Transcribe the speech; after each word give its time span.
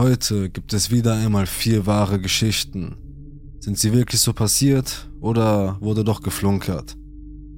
Heute 0.00 0.48
gibt 0.48 0.72
es 0.72 0.90
wieder 0.90 1.12
einmal 1.12 1.44
vier 1.44 1.84
wahre 1.84 2.18
Geschichten. 2.18 2.96
Sind 3.58 3.78
sie 3.78 3.92
wirklich 3.92 4.22
so 4.22 4.32
passiert 4.32 5.10
oder 5.20 5.76
wurde 5.82 6.04
doch 6.04 6.22
geflunkert? 6.22 6.96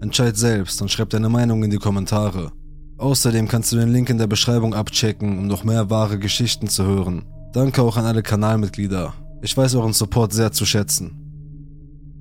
Entscheid 0.01 0.37
selbst 0.37 0.83
und 0.83 0.91
schreib 0.91 1.11
deine 1.11 1.29
Meinung 1.29 1.63
in 1.63 1.71
die 1.71 1.79
Kommentare. 1.79 2.51
Außerdem 2.99 3.47
kannst 3.47 3.71
du 3.71 3.77
den 3.77 3.91
Link 3.91 4.11
in 4.11 4.19
der 4.19 4.27
Beschreibung 4.27 4.75
abchecken, 4.75 5.39
um 5.39 5.47
noch 5.47 5.63
mehr 5.63 5.89
wahre 5.89 6.19
Geschichten 6.19 6.67
zu 6.67 6.85
hören. 6.85 7.27
Danke 7.53 7.81
auch 7.81 7.97
an 7.97 8.07
alle 8.07 8.25
Kanalmitglieder. 8.25 9.15
Ich 9.41 9.57
weiß 9.57 9.77
euren 9.77 9.93
Support 9.93 10.33
sehr 10.33 10.51
zu 10.51 10.67
schätzen. 10.67 11.13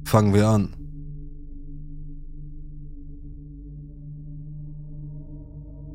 Fangen 0.06 0.36
wir 0.36 0.48
an. 0.48 0.76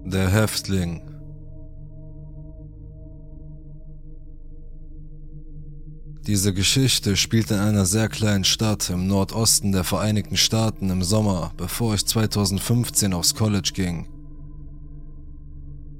Der 0.05 0.29
Häftling 0.29 1.06
Diese 6.27 6.53
Geschichte 6.53 7.15
spielt 7.15 7.53
in 7.53 7.59
einer 7.59 7.87
sehr 7.87 8.09
kleinen 8.09 8.43
Stadt 8.43 8.91
im 8.91 9.07
Nordosten 9.07 9.71
der 9.71 9.85
Vereinigten 9.85 10.37
Staaten 10.37 10.91
im 10.91 11.05
Sommer, 11.05 11.53
bevor 11.57 11.95
ich 11.95 12.05
2015 12.05 13.13
aufs 13.13 13.37
College 13.37 13.71
ging. 13.73 14.09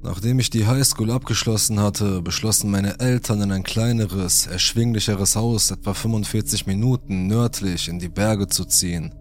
Nachdem 0.03 0.39
ich 0.39 0.49
die 0.49 0.67
Highschool 0.67 1.11
abgeschlossen 1.11 1.79
hatte, 1.79 2.21
beschlossen 2.21 2.69
meine 2.69 2.99
Eltern 2.99 3.41
in 3.41 3.53
ein 3.53 3.63
kleineres, 3.63 4.47
erschwinglicheres 4.47 5.37
Haus 5.37 5.71
etwa 5.71 5.93
45 5.93 6.67
Minuten 6.67 7.27
nördlich 7.27 7.87
in 7.87 7.97
die 7.97 8.09
Berge 8.09 8.47
zu 8.47 8.65
ziehen. 8.65 9.15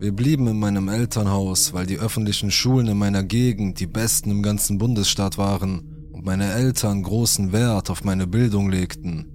Wir 0.00 0.10
blieben 0.10 0.48
in 0.48 0.58
meinem 0.58 0.88
Elternhaus, 0.88 1.72
weil 1.72 1.86
die 1.86 1.98
öffentlichen 1.98 2.50
Schulen 2.50 2.88
in 2.88 2.98
meiner 2.98 3.22
Gegend 3.22 3.78
die 3.78 3.86
besten 3.86 4.32
im 4.32 4.42
ganzen 4.42 4.76
Bundesstaat 4.78 5.38
waren 5.38 5.93
meine 6.24 6.54
Eltern 6.54 7.02
großen 7.02 7.52
Wert 7.52 7.90
auf 7.90 8.02
meine 8.02 8.26
Bildung 8.26 8.70
legten. 8.70 9.26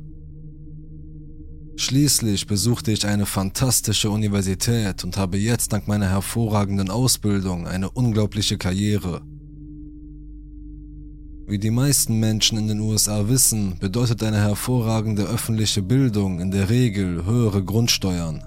Schließlich 1.76 2.48
besuchte 2.48 2.92
ich 2.92 3.06
eine 3.06 3.28
fantastische 3.28 4.10
Universität 4.10 5.04
und 5.04 5.16
habe 5.16 5.38
jetzt 5.38 5.72
dank 5.72 5.88
meiner 5.88 6.10
hervorragenden 6.10 6.90
Ausbildung 6.90 7.68
eine 7.68 7.92
unglaubliche 7.92 8.58
Karriere. 8.58 9.22
Wie 11.46 11.60
die 11.60 11.70
meisten 11.70 12.20
Menschen 12.20 12.58
in 12.58 12.68
den 12.68 12.80
USA 12.80 13.30
wissen, 13.30 13.78
bedeutet 13.80 14.24
eine 14.24 14.40
hervorragende 14.40 15.26
öffentliche 15.26 15.84
Bildung 15.84 16.40
in 16.40 16.50
der 16.50 16.72
Regel 16.72 17.24
höhere 17.24 17.64
Grundsteuern. 17.64 18.44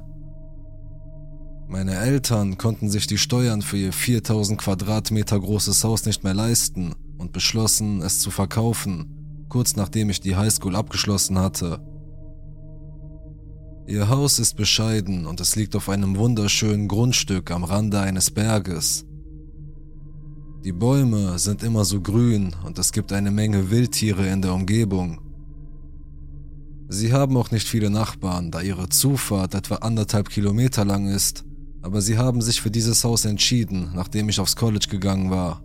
Meine 1.68 1.94
Eltern 1.94 2.58
konnten 2.58 2.90
sich 2.90 3.06
die 3.06 3.18
Steuern 3.18 3.62
für 3.62 3.76
ihr 3.76 3.92
4000 3.92 4.60
Quadratmeter 4.60 5.38
großes 5.38 5.84
Haus 5.84 6.06
nicht 6.06 6.24
mehr 6.24 6.34
leisten 6.34 6.96
und 7.22 7.32
beschlossen, 7.32 8.02
es 8.02 8.18
zu 8.18 8.30
verkaufen, 8.30 9.46
kurz 9.48 9.76
nachdem 9.76 10.10
ich 10.10 10.20
die 10.20 10.36
Highschool 10.36 10.76
abgeschlossen 10.76 11.38
hatte. 11.38 11.80
Ihr 13.86 14.08
Haus 14.08 14.38
ist 14.38 14.56
bescheiden 14.56 15.26
und 15.26 15.40
es 15.40 15.56
liegt 15.56 15.74
auf 15.76 15.88
einem 15.88 16.16
wunderschönen 16.16 16.88
Grundstück 16.88 17.50
am 17.50 17.64
Rande 17.64 18.00
eines 18.00 18.30
Berges. 18.30 19.06
Die 20.64 20.72
Bäume 20.72 21.38
sind 21.38 21.62
immer 21.62 21.84
so 21.84 22.00
grün 22.00 22.54
und 22.64 22.78
es 22.78 22.92
gibt 22.92 23.12
eine 23.12 23.30
Menge 23.30 23.70
Wildtiere 23.70 24.28
in 24.28 24.42
der 24.42 24.54
Umgebung. 24.54 25.20
Sie 26.88 27.12
haben 27.12 27.36
auch 27.36 27.50
nicht 27.50 27.66
viele 27.66 27.90
Nachbarn, 27.90 28.50
da 28.50 28.60
ihre 28.60 28.88
Zufahrt 28.88 29.54
etwa 29.54 29.76
anderthalb 29.76 30.28
Kilometer 30.28 30.84
lang 30.84 31.06
ist, 31.06 31.44
aber 31.82 32.00
sie 32.00 32.18
haben 32.18 32.42
sich 32.42 32.60
für 32.60 32.70
dieses 32.70 33.04
Haus 33.04 33.24
entschieden, 33.24 33.92
nachdem 33.94 34.28
ich 34.28 34.40
aufs 34.40 34.56
College 34.56 34.86
gegangen 34.90 35.30
war. 35.30 35.62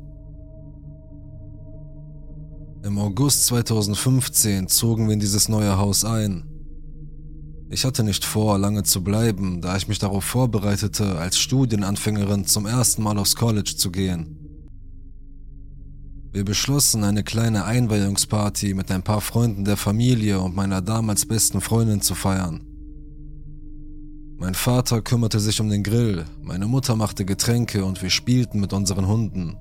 Im 2.88 3.00
August 3.00 3.48
2015 3.48 4.70
zogen 4.70 5.08
wir 5.08 5.14
in 5.14 5.20
dieses 5.20 5.50
neue 5.50 5.78
Haus 5.78 6.06
ein. 6.06 6.46
Ich 7.70 7.84
hatte 7.84 8.02
nicht 8.02 8.24
vor, 8.24 8.58
lange 8.58 8.84
zu 8.84 9.04
bleiben, 9.04 9.60
da 9.60 9.76
ich 9.76 9.90
mich 9.90 10.00
darauf 10.00 10.24
vorbereitete, 10.24 11.18
als 11.18 11.38
Studienanfängerin 11.38 12.46
zum 12.46 12.66
ersten 12.66 13.03
Mal 13.03 13.18
aufs 13.18 13.36
College 13.36 13.76
zu 13.76 13.92
gehen. 13.92 14.40
Wir 16.31 16.46
beschlossen, 16.46 17.03
eine 17.03 17.26
kleine 17.26 17.66
Einweihungsparty 17.66 18.74
mit 18.74 18.90
ein 18.90 19.03
paar 19.03 19.20
Freunden 19.20 19.66
der 19.66 19.76
Familie 19.76 20.40
und 20.40 20.56
meiner 20.56 20.81
damals 20.81 21.26
besten 21.26 21.59
Freundin 21.59 22.00
zu 22.00 22.16
feiern. 22.16 22.66
Mein 24.38 24.56
Vater 24.56 25.02
kümmerte 25.02 25.42
sich 25.42 25.59
um 25.59 25.68
den 25.68 25.84
Grill, 25.84 26.24
meine 26.42 26.68
Mutter 26.68 26.96
machte 26.96 27.26
Getränke 27.26 27.84
und 27.84 28.02
wir 28.02 28.09
spielten 28.09 28.62
mit 28.62 28.72
unseren 28.72 29.08
Hunden. 29.08 29.58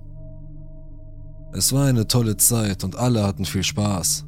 Es 1.56 1.72
war 1.72 1.86
eine 1.86 2.06
tolle 2.06 2.36
Zeit 2.36 2.84
und 2.84 2.96
alle 2.96 3.22
hatten 3.26 3.46
viel 3.46 3.62
Spaß. 3.62 4.26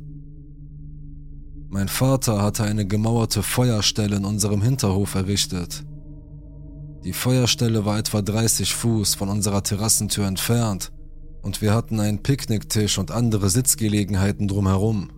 Mein 1.68 1.88
Vater 1.88 2.40
hatte 2.40 2.64
eine 2.64 2.86
gemauerte 2.86 3.42
Feuerstelle 3.42 4.16
in 4.16 4.24
unserem 4.24 4.62
Hinterhof 4.62 5.14
errichtet. 5.14 5.84
Die 7.04 7.12
Feuerstelle 7.12 7.84
war 7.84 7.98
etwa 7.98 8.22
30 8.22 8.74
Fuß 8.74 9.14
von 9.14 9.28
unserer 9.28 9.62
Terrassentür 9.62 10.26
entfernt 10.26 10.90
und 11.42 11.60
wir 11.60 11.74
hatten 11.74 12.00
einen 12.00 12.22
Picknicktisch 12.22 12.96
und 12.96 13.10
andere 13.10 13.50
Sitzgelegenheiten 13.50 14.48
drumherum. 14.48 15.10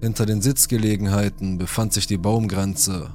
Hinter 0.00 0.24
den 0.24 0.40
Sitzgelegenheiten 0.40 1.58
befand 1.58 1.92
sich 1.92 2.06
die 2.06 2.16
Baumgrenze. 2.16 3.10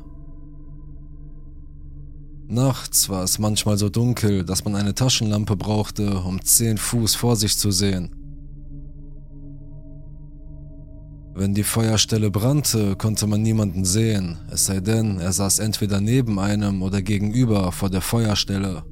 Nachts 2.47 3.09
war 3.09 3.23
es 3.23 3.39
manchmal 3.39 3.77
so 3.77 3.89
dunkel, 3.89 4.43
dass 4.43 4.65
man 4.65 4.75
eine 4.75 4.93
Taschenlampe 4.93 5.55
brauchte, 5.55 6.19
um 6.19 6.41
zehn 6.41 6.77
Fuß 6.77 7.15
vor 7.15 7.35
sich 7.35 7.57
zu 7.57 7.71
sehen. 7.71 8.11
Wenn 11.33 11.53
die 11.53 11.63
Feuerstelle 11.63 12.31
brannte, 12.31 12.95
konnte 12.95 13.27
man 13.27 13.41
niemanden 13.41 13.83
sehen, 13.83 14.37
es 14.51 14.67
sei 14.67 14.79
denn, 14.79 15.19
er 15.19 15.33
saß 15.33 15.59
entweder 15.59 15.99
neben 15.99 16.39
einem 16.39 16.81
oder 16.81 17.01
gegenüber 17.01 17.71
vor 17.71 17.89
der 17.89 18.01
Feuerstelle. 18.01 18.83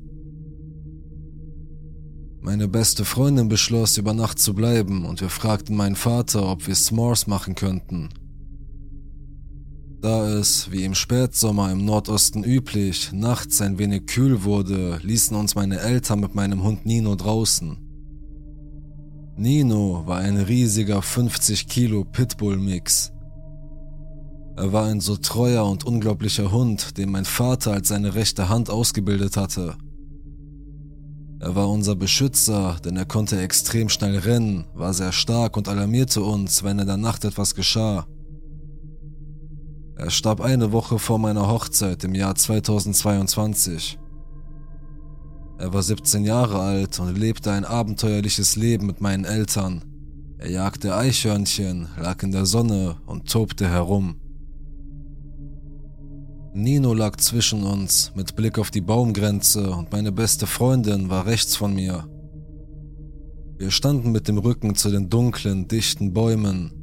Meine 2.42 2.68
beste 2.68 3.06
Freundin 3.06 3.48
beschloss, 3.48 3.98
über 3.98 4.14
Nacht 4.14 4.40
zu 4.40 4.54
bleiben 4.54 5.06
und 5.06 5.22
wir 5.22 5.30
fragten 5.30 5.78
meinen 5.78 5.96
Vater, 5.96 6.50
ob 6.50 6.68
wir 6.68 6.76
S'mores 6.76 7.30
machen 7.30 7.56
könnten. 7.56 8.10
Da 10.04 10.28
es, 10.28 10.70
wie 10.70 10.84
im 10.84 10.96
Spätsommer 10.96 11.72
im 11.72 11.86
Nordosten 11.86 12.44
üblich, 12.44 13.14
nachts 13.14 13.62
ein 13.62 13.78
wenig 13.78 14.06
kühl 14.06 14.44
wurde, 14.44 15.00
ließen 15.02 15.34
uns 15.38 15.56
meine 15.56 15.80
Eltern 15.80 16.20
mit 16.20 16.36
meinem 16.36 16.62
Hund 16.62 16.86
Nino 16.86 17.16
draußen. 17.16 17.78
Nino 19.38 20.04
war 20.06 20.18
ein 20.18 20.36
riesiger 20.36 21.02
50 21.02 21.68
Kilo 21.70 22.04
Pitbull-Mix. 22.04 23.14
Er 24.58 24.74
war 24.74 24.88
ein 24.88 25.00
so 25.00 25.16
treuer 25.16 25.66
und 25.66 25.86
unglaublicher 25.86 26.52
Hund, 26.52 26.98
den 26.98 27.10
mein 27.10 27.24
Vater 27.24 27.72
als 27.72 27.88
seine 27.88 28.14
rechte 28.14 28.50
Hand 28.50 28.70
ausgebildet 28.70 29.38
hatte. 29.38 29.78
Er 31.40 31.56
war 31.56 31.70
unser 31.70 31.96
Beschützer, 31.96 32.76
denn 32.84 32.98
er 32.98 33.06
konnte 33.06 33.40
extrem 33.40 33.88
schnell 33.88 34.18
rennen, 34.18 34.66
war 34.74 34.94
sehr 34.94 35.14
stark 35.14 35.56
und 35.56 35.70
alarmierte 35.70 36.22
uns, 36.22 36.62
wenn 36.62 36.80
in 36.80 36.88
der 36.88 36.98
Nacht 36.98 37.24
etwas 37.24 37.56
geschah. 37.56 38.06
Er 39.96 40.10
starb 40.10 40.42
eine 40.42 40.72
Woche 40.72 40.98
vor 40.98 41.20
meiner 41.20 41.48
Hochzeit 41.48 42.04
im 42.04 42.16
Jahr 42.16 42.36
2022. 42.36 44.00
Er 45.60 45.72
war 45.74 45.84
17 45.84 46.26
Jahre 46.26 46.60
alt 46.60 47.00
und 47.00 47.18
lebte 47.18 47.52
ein 47.52 47.64
abenteuerliches 47.64 48.56
Leben 48.56 48.88
mit 48.88 49.02
meinen 49.02 49.24
Eltern. 49.24 49.84
Er 50.40 50.50
jagte 50.50 50.96
Eichhörnchen, 50.96 51.88
lag 51.98 52.22
in 52.24 52.32
der 52.32 52.46
Sonne 52.46 52.98
und 53.06 53.32
tobte 53.32 53.70
herum. 53.70 54.16
Nino 56.56 56.94
lag 56.94 57.16
zwischen 57.18 57.64
uns 57.64 58.12
mit 58.16 58.36
Blick 58.36 58.60
auf 58.60 58.72
die 58.72 58.82
Baumgrenze 58.82 59.72
und 59.72 59.92
meine 59.92 60.12
beste 60.12 60.48
Freundin 60.48 61.10
war 61.10 61.26
rechts 61.26 61.56
von 61.56 61.74
mir. 61.74 62.08
Wir 63.58 63.72
standen 63.72 64.12
mit 64.12 64.28
dem 64.28 64.38
Rücken 64.38 64.76
zu 64.76 64.90
den 64.90 65.10
dunklen, 65.10 65.68
dichten 65.68 66.14
Bäumen. 66.14 66.74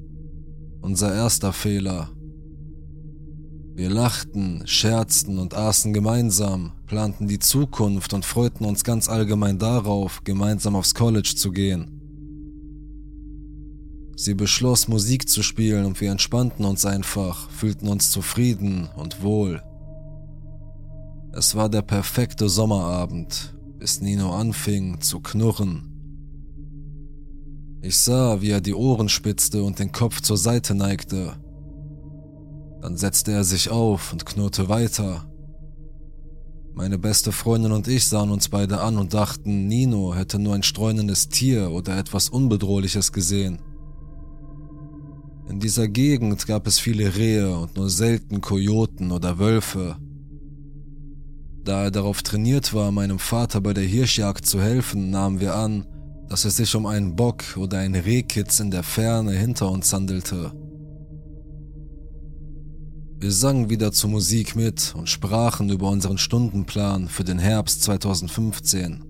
Unser 0.81 1.15
erster 1.15 1.53
Fehler. 1.53 2.11
Wir 3.81 3.89
lachten, 3.89 4.63
scherzten 4.67 5.39
und 5.39 5.55
aßen 5.55 5.95
gemeinsam, 5.95 6.73
planten 6.87 7.29
die 7.29 7.39
Zukunft 7.39 8.13
und 8.13 8.27
freuten 8.27 8.67
uns 8.67 8.85
ganz 8.85 9.09
allgemein 9.09 9.59
darauf, 9.59 10.23
gemeinsam 10.23 10.77
aufs 10.77 10.95
College 10.95 11.33
zu 11.35 11.51
gehen. 11.51 11.89
Sie 14.17 14.35
beschloss, 14.35 14.87
Musik 14.87 15.31
zu 15.31 15.43
spielen 15.43 15.87
und 15.87 15.99
wir 16.03 16.11
entspannten 16.11 16.67
uns 16.67 16.85
einfach, 16.85 17.49
fühlten 17.49 17.89
uns 17.89 18.11
zufrieden 18.11 18.91
und 18.97 19.23
wohl. 19.23 19.63
Es 21.33 21.55
war 21.55 21.71
der 21.71 21.81
perfekte 21.81 22.51
Sommerabend, 22.51 23.57
bis 23.79 24.03
Nino 24.03 24.37
anfing 24.37 25.01
zu 25.01 25.21
knurren. 25.21 25.89
Ich 27.81 27.97
sah, 27.97 28.43
wie 28.43 28.51
er 28.51 28.61
die 28.61 28.75
Ohren 28.75 29.09
spitzte 29.09 29.63
und 29.63 29.79
den 29.79 29.91
Kopf 29.91 30.21
zur 30.21 30.37
Seite 30.37 30.75
neigte. 30.75 31.39
Dann 32.81 32.97
setzte 32.97 33.33
er 33.33 33.45
sich 33.45 33.71
auf 33.71 34.13
und 34.13 34.25
knurrte 34.25 34.69
weiter. 34.69 35.27
Meine 36.73 36.99
beste 36.99 37.33
Freundin 37.33 37.73
und 37.73 37.89
ich 37.89 38.07
sahen 38.07 38.31
uns 38.31 38.49
beide 38.49 38.81
an 38.81 38.97
und 38.97 39.13
dachten, 39.13 39.67
Nino 39.67 40.15
hätte 40.15 40.39
nur 40.39 40.55
ein 40.55 40.63
streunendes 40.63 41.29
Tier 41.29 41.71
oder 41.71 41.99
etwas 41.99 42.29
Unbedrohliches 42.29 43.13
gesehen. 43.13 43.61
In 45.49 45.59
dieser 45.59 45.89
Gegend 45.89 46.47
gab 46.47 46.67
es 46.67 46.79
viele 46.79 47.17
Rehe 47.17 47.55
und 47.55 47.77
nur 47.77 47.91
selten 47.91 48.41
Kojoten 48.41 49.11
oder 49.11 49.39
Wölfe. 49.39 49.97
Da 51.65 51.85
er 51.85 51.91
darauf 51.91 52.23
trainiert 52.23 52.73
war, 52.73 52.93
meinem 52.93 53.19
Vater 53.19 53.61
bei 53.61 53.75
der 53.75 53.85
Hirschjagd 53.85 54.47
zu 54.47 54.61
helfen, 54.63 55.11
nahmen 55.11 55.41
wir 55.41 55.57
an, 55.57 55.87
dass 56.29 56.45
es 56.45 56.57
sich 56.57 56.75
um 56.77 56.87
einen 56.87 57.17
Bock 57.17 57.43
oder 57.57 57.79
ein 57.79 57.97
Rehkitz 57.97 58.61
in 58.61 58.71
der 58.71 58.85
Ferne 58.85 59.33
hinter 59.33 59.71
uns 59.71 59.93
handelte. 59.93 60.53
Wir 63.21 63.33
sangen 63.33 63.69
wieder 63.69 63.93
zur 63.93 64.09
Musik 64.09 64.57
mit 64.57 64.95
und 64.97 65.07
sprachen 65.07 65.69
über 65.69 65.91
unseren 65.91 66.17
Stundenplan 66.17 67.07
für 67.07 67.23
den 67.23 67.39
Herbst 67.39 67.83
2015. 67.83 69.05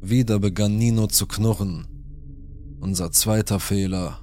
Wieder 0.00 0.40
begann 0.40 0.76
Nino 0.78 1.06
zu 1.06 1.26
knurren. 1.26 1.86
Unser 2.80 3.12
zweiter 3.12 3.60
Fehler. 3.60 4.18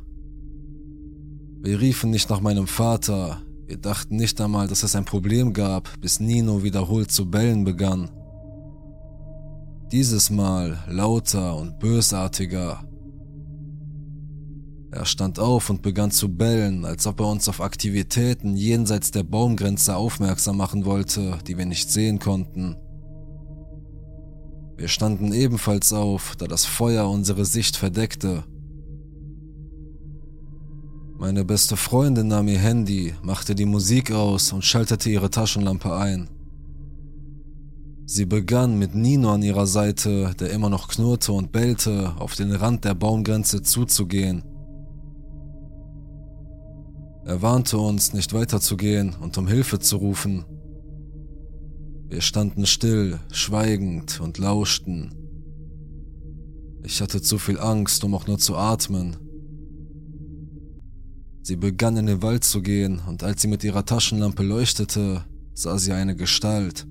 Wir 1.62 1.80
riefen 1.80 2.10
nicht 2.10 2.30
nach 2.30 2.42
meinem 2.42 2.68
Vater, 2.68 3.44
wir 3.66 3.78
dachten 3.78 4.18
nicht 4.18 4.42
einmal, 4.42 4.68
dass 4.68 4.84
es 4.84 4.94
ein 4.94 5.06
Problem 5.06 5.54
gab, 5.54 6.02
bis 6.02 6.20
Nino 6.20 6.64
wiederholt 6.64 7.14
zu 7.14 7.32
bellen 7.32 7.64
begann. 7.64 8.10
Dieses 9.94 10.30
Mal 10.30 10.84
lauter 10.90 11.56
und 11.56 11.80
bösartiger. 11.80 12.84
Er 14.92 15.06
stand 15.06 15.38
auf 15.40 15.70
und 15.70 15.84
begann 15.84 16.10
zu 16.10 16.30
bellen, 16.30 16.84
als 16.84 17.06
ob 17.06 17.20
er 17.20 17.28
uns 17.28 17.48
auf 17.48 17.62
Aktivitäten 17.62 18.58
jenseits 18.58 19.12
der 19.12 19.24
Baumgrenze 19.24 19.96
aufmerksam 19.96 20.58
machen 20.58 20.86
wollte, 20.86 21.38
die 21.48 21.58
wir 21.58 21.66
nicht 21.66 21.92
sehen 21.92 22.18
konnten. 22.18 22.76
Wir 24.78 24.88
standen 24.88 25.32
ebenfalls 25.32 25.94
auf, 25.94 26.36
da 26.38 26.48
das 26.48 26.66
Feuer 26.66 27.08
unsere 27.10 27.46
Sicht 27.46 27.76
verdeckte. 27.76 28.46
Meine 31.20 31.44
beste 31.44 31.76
Freundin 31.76 32.30
nahm 32.30 32.48
ihr 32.48 32.60
Handy, 32.60 33.14
machte 33.22 33.54
die 33.54 33.66
Musik 33.66 34.12
aus 34.12 34.54
und 34.54 34.64
schaltete 34.64 35.10
ihre 35.10 35.30
Taschenlampe 35.30 35.94
ein. 35.94 36.30
Sie 38.06 38.26
begann 38.26 38.80
mit 38.80 38.96
Nino 38.96 39.34
an 39.34 39.44
ihrer 39.44 39.68
Seite, 39.68 40.34
der 40.40 40.50
immer 40.50 40.70
noch 40.70 40.88
knurrte 40.88 41.32
und 41.34 41.52
bellte, 41.52 42.16
auf 42.18 42.34
den 42.34 42.52
Rand 42.54 42.86
der 42.86 42.96
Baumgrenze 42.96 43.62
zuzugehen. 43.62 44.49
Er 47.30 47.44
warnte 47.44 47.78
uns, 47.78 48.12
nicht 48.12 48.34
weiterzugehen 48.34 49.14
und 49.14 49.38
um 49.38 49.48
Hilfe 49.48 49.78
zu 49.78 49.98
rufen. 49.98 50.46
Wir 52.08 52.22
standen 52.22 52.66
still, 52.66 53.20
schweigend 53.32 54.20
und 54.20 54.40
lauschten. 54.40 55.14
Ich 56.84 57.02
hatte 57.02 57.22
zu 57.22 57.38
viel 57.38 57.60
Angst, 57.60 58.04
um 58.04 58.16
auch 58.16 58.26
nur 58.26 58.40
zu 58.40 58.56
atmen. 58.56 59.18
Sie 61.44 61.56
begann 61.56 61.98
in 61.98 62.08
den 62.08 62.24
Wald 62.24 62.44
zu 62.46 62.64
gehen, 62.64 63.00
und 63.08 63.22
als 63.22 63.44
sie 63.44 63.48
mit 63.48 63.64
ihrer 63.64 63.86
Taschenlampe 63.86 64.42
leuchtete, 64.42 65.24
sah 65.54 65.78
sie 65.78 65.94
eine 65.94 66.16
Gestalt. 66.16 66.88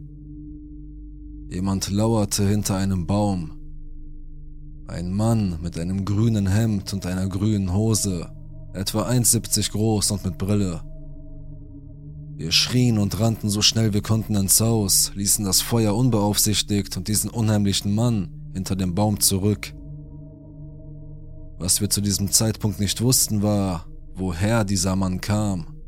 Jemand 1.51 1.91
lauerte 1.91 2.47
hinter 2.47 2.77
einem 2.77 3.09
Baum. 3.09 3.59
Ein 4.87 5.13
Mann 5.13 5.59
mit 5.61 5.77
einem 5.81 6.05
grünen 6.05 6.47
Hemd 6.47 6.93
und 6.93 7.07
einer 7.07 7.29
grünen 7.29 7.75
Hose 7.75 8.38
etwa 8.73 9.09
1,70 9.09 9.73
groß 9.73 10.11
und 10.13 10.25
mit 10.25 10.39
Brille. 10.39 10.83
Wir 12.37 12.53
schrien 12.53 12.99
und 12.99 13.19
rannten 13.19 13.49
so 13.51 13.63
schnell 13.63 13.93
wir 13.95 14.03
konnten 14.03 14.37
ins 14.37 14.61
Haus, 14.61 15.11
ließen 15.15 15.45
das 15.45 15.61
Feuer 15.61 15.97
unbeaufsichtigt 15.97 16.97
und 16.97 17.09
diesen 17.09 17.31
unheimlichen 17.31 17.95
Mann 17.95 18.51
hinter 18.55 18.77
dem 18.77 18.95
Baum 18.95 19.19
zurück. 19.19 19.75
Was 21.59 21.81
wir 21.81 21.91
zu 21.91 22.01
diesem 22.01 22.31
Zeitpunkt 22.31 22.79
nicht 22.79 23.01
wussten 23.01 23.43
war, 23.43 23.87
woher 24.15 24.65
dieser 24.65 24.95
Mann 24.95 25.21
kam. 25.21 25.79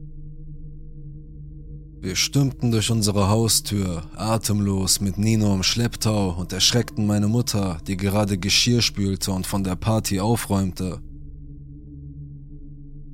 Wir 2.00 2.16
stürmten 2.16 2.70
durch 2.72 2.90
unsere 2.90 3.28
Haustür, 3.28 4.04
atemlos, 4.16 5.00
mit 5.00 5.18
Nino 5.18 5.54
im 5.54 5.62
Schlepptau 5.62 6.30
und 6.30 6.52
erschreckten 6.52 7.06
meine 7.06 7.28
Mutter, 7.28 7.78
die 7.86 7.98
gerade 7.98 8.38
Geschirr 8.38 8.80
spülte 8.80 9.32
und 9.32 9.46
von 9.46 9.62
der 9.62 9.76
Party 9.76 10.18
aufräumte. 10.18 11.02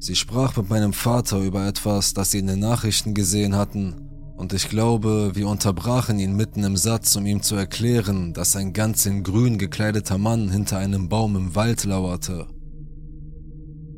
Sie 0.07 0.15
sprach 0.15 0.57
mit 0.57 0.71
meinem 0.71 0.93
Vater 0.93 1.41
über 1.41 1.67
etwas, 1.67 2.15
das 2.15 2.31
sie 2.31 2.39
in 2.39 2.47
den 2.47 2.61
Nachrichten 2.61 3.13
gesehen 3.13 3.57
hatten, 3.57 4.09
und 4.37 4.53
ich 4.53 4.69
glaube, 4.69 5.33
wir 5.35 5.49
unterbrachen 5.49 6.21
ihn 6.21 6.37
mitten 6.37 6.63
im 6.63 6.77
Satz, 6.77 7.17
um 7.17 7.27
ihm 7.27 7.43
zu 7.43 7.57
erklären, 7.57 8.33
dass 8.33 8.55
ein 8.55 8.73
ganz 8.73 9.05
in 9.07 9.25
grün 9.25 9.59
gekleideter 9.59 10.17
Mann 10.17 10.49
hinter 10.49 10.79
einem 10.79 11.09
Baum 11.09 11.35
im 11.35 11.57
Wald 11.57 11.83
lauerte. 11.83 12.47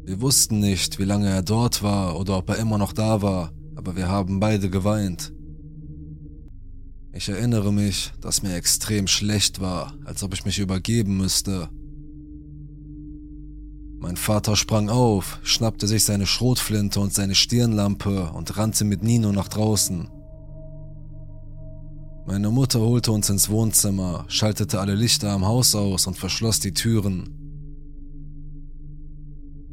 Wir 0.07 0.23
wussten 0.23 0.61
nicht, 0.61 0.99
wie 0.99 1.05
lange 1.05 1.29
er 1.29 1.43
dort 1.43 1.83
war 1.83 2.19
oder 2.19 2.39
ob 2.39 2.49
er 2.49 2.57
immer 2.57 2.79
noch 2.79 2.95
da 2.95 3.21
war, 3.21 3.53
aber 3.77 3.95
wir 3.95 4.09
haben 4.09 4.41
beide 4.41 4.71
geweint. 4.71 5.35
Ich 7.13 7.29
erinnere 7.29 7.71
mich, 7.71 8.15
dass 8.23 8.43
mir 8.43 8.55
extrem 8.55 9.09
schlecht 9.09 9.61
war, 9.61 9.93
als 10.07 10.23
ob 10.23 10.33
ich 10.33 10.47
mich 10.47 10.59
übergeben 10.59 11.19
müsste, 11.19 11.69
mein 14.01 14.17
Vater 14.17 14.55
sprang 14.55 14.89
auf, 14.89 15.41
schnappte 15.43 15.89
sich 15.89 16.05
seine 16.05 16.27
Schrotflinte 16.27 17.01
und 17.01 17.13
seine 17.13 17.35
Stirnlampe 17.35 18.31
und 18.33 18.57
rannte 18.57 18.85
mit 18.85 19.03
Nino 19.03 19.33
nach 19.33 19.49
draußen. 19.49 20.09
Meine 22.27 22.51
Mutter 22.51 22.81
holte 22.81 23.11
uns 23.11 23.31
ins 23.31 23.49
Wohnzimmer, 23.49 24.25
schaltete 24.29 24.81
alle 24.81 24.95
Lichter 24.95 25.31
am 25.31 25.47
Haus 25.47 25.75
aus 25.75 26.07
und 26.07 26.17
verschloss 26.17 26.61
die 26.61 26.75
Türen. 26.75 27.35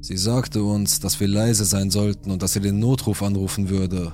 Sie 0.02 0.18
sagte 0.18 0.64
uns, 0.64 1.00
dass 1.00 1.20
wir 1.20 1.28
leise 1.28 1.66
sein 1.66 1.92
sollten 1.92 2.32
und 2.32 2.42
dass 2.42 2.54
sie 2.54 2.62
den 2.62 2.80
Notruf 2.80 3.22
anrufen 3.22 3.70
würde. 3.70 4.14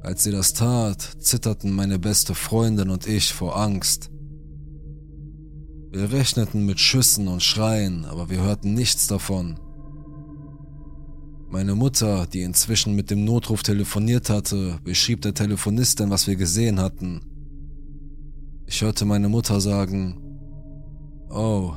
Als 0.00 0.24
sie 0.24 0.30
das 0.30 0.54
tat, 0.54 1.02
zitterten 1.18 1.70
meine 1.72 1.98
beste 1.98 2.34
Freundin 2.34 2.90
und 2.90 3.06
ich 3.06 3.32
vor 3.32 3.56
Angst. 3.56 4.10
Wir 5.96 6.12
rechneten 6.12 6.66
mit 6.66 6.78
Schüssen 6.78 7.26
und 7.26 7.42
Schreien, 7.42 8.04
aber 8.04 8.28
wir 8.28 8.42
hörten 8.42 8.74
nichts 8.74 9.06
davon. 9.06 9.58
Meine 11.48 11.74
Mutter, 11.74 12.26
die 12.26 12.42
inzwischen 12.42 12.94
mit 12.94 13.10
dem 13.10 13.24
Notruf 13.24 13.62
telefoniert 13.62 14.28
hatte, 14.28 14.78
beschrieb 14.84 15.22
der 15.22 15.32
Telefonistin, 15.32 16.10
was 16.10 16.26
wir 16.26 16.36
gesehen 16.36 16.80
hatten. 16.80 17.22
Ich 18.66 18.82
hörte 18.82 19.06
meine 19.06 19.30
Mutter 19.30 19.58
sagen, 19.58 20.20
oh, 21.30 21.72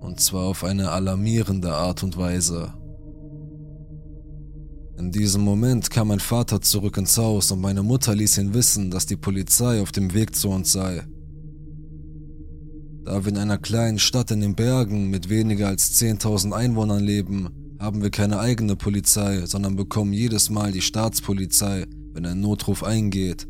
und 0.00 0.20
zwar 0.20 0.44
auf 0.44 0.62
eine 0.62 0.90
alarmierende 0.90 1.72
Art 1.72 2.02
und 2.02 2.18
Weise. 2.18 2.74
In 4.98 5.12
diesem 5.12 5.40
Moment 5.40 5.88
kam 5.90 6.08
mein 6.08 6.20
Vater 6.20 6.60
zurück 6.60 6.98
ins 6.98 7.16
Haus 7.16 7.50
und 7.52 7.62
meine 7.62 7.82
Mutter 7.82 8.14
ließ 8.14 8.36
ihn 8.36 8.52
wissen, 8.52 8.90
dass 8.90 9.06
die 9.06 9.16
Polizei 9.16 9.80
auf 9.80 9.92
dem 9.92 10.12
Weg 10.12 10.36
zu 10.36 10.50
uns 10.50 10.72
sei. 10.72 11.06
Da 13.04 13.24
wir 13.24 13.32
in 13.32 13.38
einer 13.38 13.58
kleinen 13.58 13.98
Stadt 13.98 14.30
in 14.30 14.40
den 14.40 14.54
Bergen 14.54 15.08
mit 15.08 15.28
weniger 15.30 15.68
als 15.68 15.98
10.000 16.00 16.52
Einwohnern 16.52 17.02
leben, 17.02 17.48
haben 17.78 18.02
wir 18.02 18.10
keine 18.10 18.38
eigene 18.38 18.76
Polizei, 18.76 19.46
sondern 19.46 19.74
bekommen 19.74 20.12
jedes 20.12 20.50
Mal 20.50 20.70
die 20.70 20.82
Staatspolizei, 20.82 21.86
wenn 22.12 22.26
ein 22.26 22.40
Notruf 22.40 22.84
eingeht. 22.84 23.48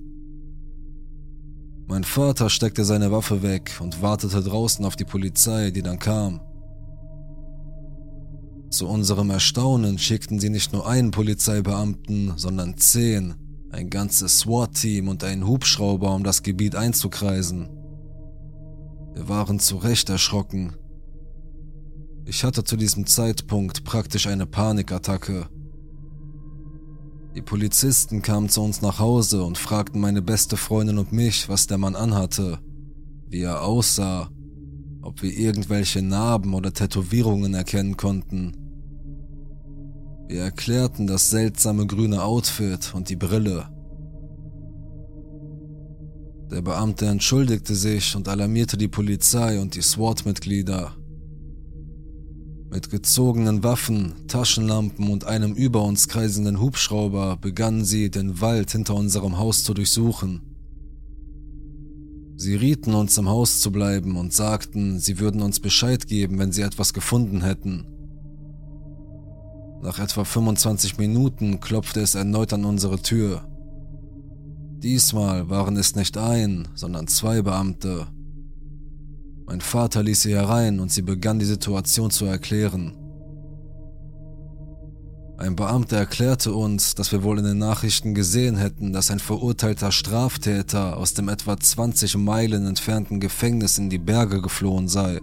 Mein 1.89 2.05
Vater 2.05 2.49
steckte 2.49 2.85
seine 2.85 3.11
Waffe 3.11 3.43
weg 3.43 3.73
und 3.81 4.01
wartete 4.01 4.41
draußen 4.41 4.85
auf 4.85 4.95
die 4.95 5.05
Polizei, 5.05 5.73
die 5.73 5.83
dann 5.83 5.99
kam. 5.99 6.41
Zu 8.71 8.87
unserem 8.87 9.31
Erstaunen 9.31 9.99
schickten 9.99 10.39
sie 10.39 10.51
nicht 10.51 10.73
nur 10.73 10.87
einen 10.87 11.11
Polizeibeamten, 11.11 12.35
sondern 12.37 12.77
zehn, 12.77 13.35
ein 13.73 13.91
ganzes 13.91 14.39
SWAT-Team 14.39 15.09
und 15.09 15.25
einen 15.25 15.45
Hubschrauber, 15.45 16.15
um 16.15 16.23
das 16.23 16.45
Gebiet 16.45 16.77
einzukreisen. 16.77 17.80
Wir 19.15 19.29
waren 19.29 19.59
zu 19.59 19.77
Recht 19.77 20.09
erschrocken. 20.09 20.75
Ich 22.25 22.45
hatte 22.45 22.65
zu 22.65 22.77
diesem 22.77 23.07
Zeitpunkt 23.07 23.85
praktisch 23.85 24.27
eine 24.27 24.47
Panikattacke. 24.47 25.49
Die 27.35 27.43
Polizisten 27.43 28.23
kamen 28.23 28.49
zu 28.49 28.63
uns 28.63 28.83
nach 28.83 28.99
Hause 28.99 29.45
und 29.45 29.59
fragten 29.59 30.01
meine 30.01 30.23
beste 30.23 30.57
Freundin 30.57 30.99
und 30.99 31.13
mich, 31.13 31.49
was 31.49 31.67
der 31.67 31.79
Mann 31.79 31.97
anhatte, 31.97 32.59
wie 33.29 33.43
er 33.43 33.63
aussah, 33.63 34.31
ob 35.03 35.23
wir 35.23 35.33
irgendwelche 35.33 36.03
Narben 36.03 36.55
oder 36.55 36.73
Tätowierungen 36.73 37.55
erkennen 37.55 37.97
konnten. 37.97 38.53
Wir 40.29 40.43
erklärten 40.43 41.07
das 41.07 41.31
seltsame 41.31 41.87
grüne 41.87 42.23
Outfit 42.23 42.93
und 42.95 43.09
die 43.09 43.17
Brille. 43.17 43.69
Der 46.51 46.63
Beamte 46.63 47.07
entschuldigte 47.07 47.77
sich 47.77 48.17
und 48.17 48.27
alarmierte 48.27 48.77
die 48.77 48.89
Polizei 48.89 49.61
und 49.61 49.77
die 49.77 49.83
SWAT-Mitglieder. 49.83 50.97
Mit 52.71 52.91
gezogenen 52.91 53.63
Waffen, 53.63 54.27
Taschenlampen 54.27 55.11
und 55.11 55.25
einem 55.25 55.55
über 55.55 55.83
uns 55.85 56.09
kreisenden 56.09 56.61
Hubschrauber 56.61 57.37
begannen 57.37 57.85
sie, 57.85 58.11
den 58.11 58.41
Wald 58.41 58.73
hinter 58.73 58.97
unserem 58.97 59.39
Haus 59.39 59.63
zu 59.63 59.75
durchsuchen. 59.75 60.43
Sie 62.37 62.57
rieten 62.57 62.95
uns 62.95 63.17
im 63.19 63.29
Haus 63.29 63.61
zu 63.61 63.71
bleiben 63.71 64.17
und 64.17 64.33
sagten, 64.33 64.99
sie 64.99 65.21
würden 65.21 65.43
uns 65.43 65.61
Bescheid 65.61 66.07
geben, 66.09 66.39
wenn 66.39 66.53
sie 66.53 66.63
etwas 66.63 66.95
gefunden 66.95 67.43
hätten. 67.43 67.87
Nach 69.83 69.99
etwa 69.99 70.25
25 70.25 70.99
Minuten 70.99 71.61
klopfte 71.61 72.01
es 72.01 72.15
erneut 72.15 72.53
an 72.53 72.65
unsere 72.65 73.01
Tür. 73.01 73.50
Diesmal 74.83 75.51
waren 75.51 75.77
es 75.77 75.95
nicht 75.95 76.17
ein, 76.17 76.69
sondern 76.75 77.07
zwei 77.07 77.43
Beamte. 77.43 78.07
Mein 79.45 79.61
Vater 79.61 80.03
ließ 80.03 80.23
sie 80.23 80.35
herein 80.35 80.81
und 80.81 80.91
sie 80.91 81.03
begann 81.03 81.39
die 81.39 81.45
Situation 81.45 82.11
zu 82.11 82.25
erklären. 82.25 82.97
Ein 85.37 85.57
Beamter 85.57 85.97
erklärte 85.97 86.55
uns, 86.55 86.95
dass 86.95 87.13
wir 87.13 87.23
wohl 87.23 87.39
in 87.39 87.45
den 87.45 87.59
Nachrichten 87.59 88.15
gesehen 88.15 88.57
hätten, 88.57 88.93
dass 88.93 89.11
ein 89.11 89.19
verurteilter 89.19 89.93
Straftäter 89.93 90.97
aus 90.97 91.13
dem 91.15 91.29
etwa 91.29 91.59
20 91.59 92.17
Meilen 92.17 92.67
entfernten 92.67 93.21
Gefängnis 93.21 93.77
in 93.77 93.91
die 93.91 93.99
Berge 93.99 94.41
geflohen 94.41 94.89
sei. 94.89 95.21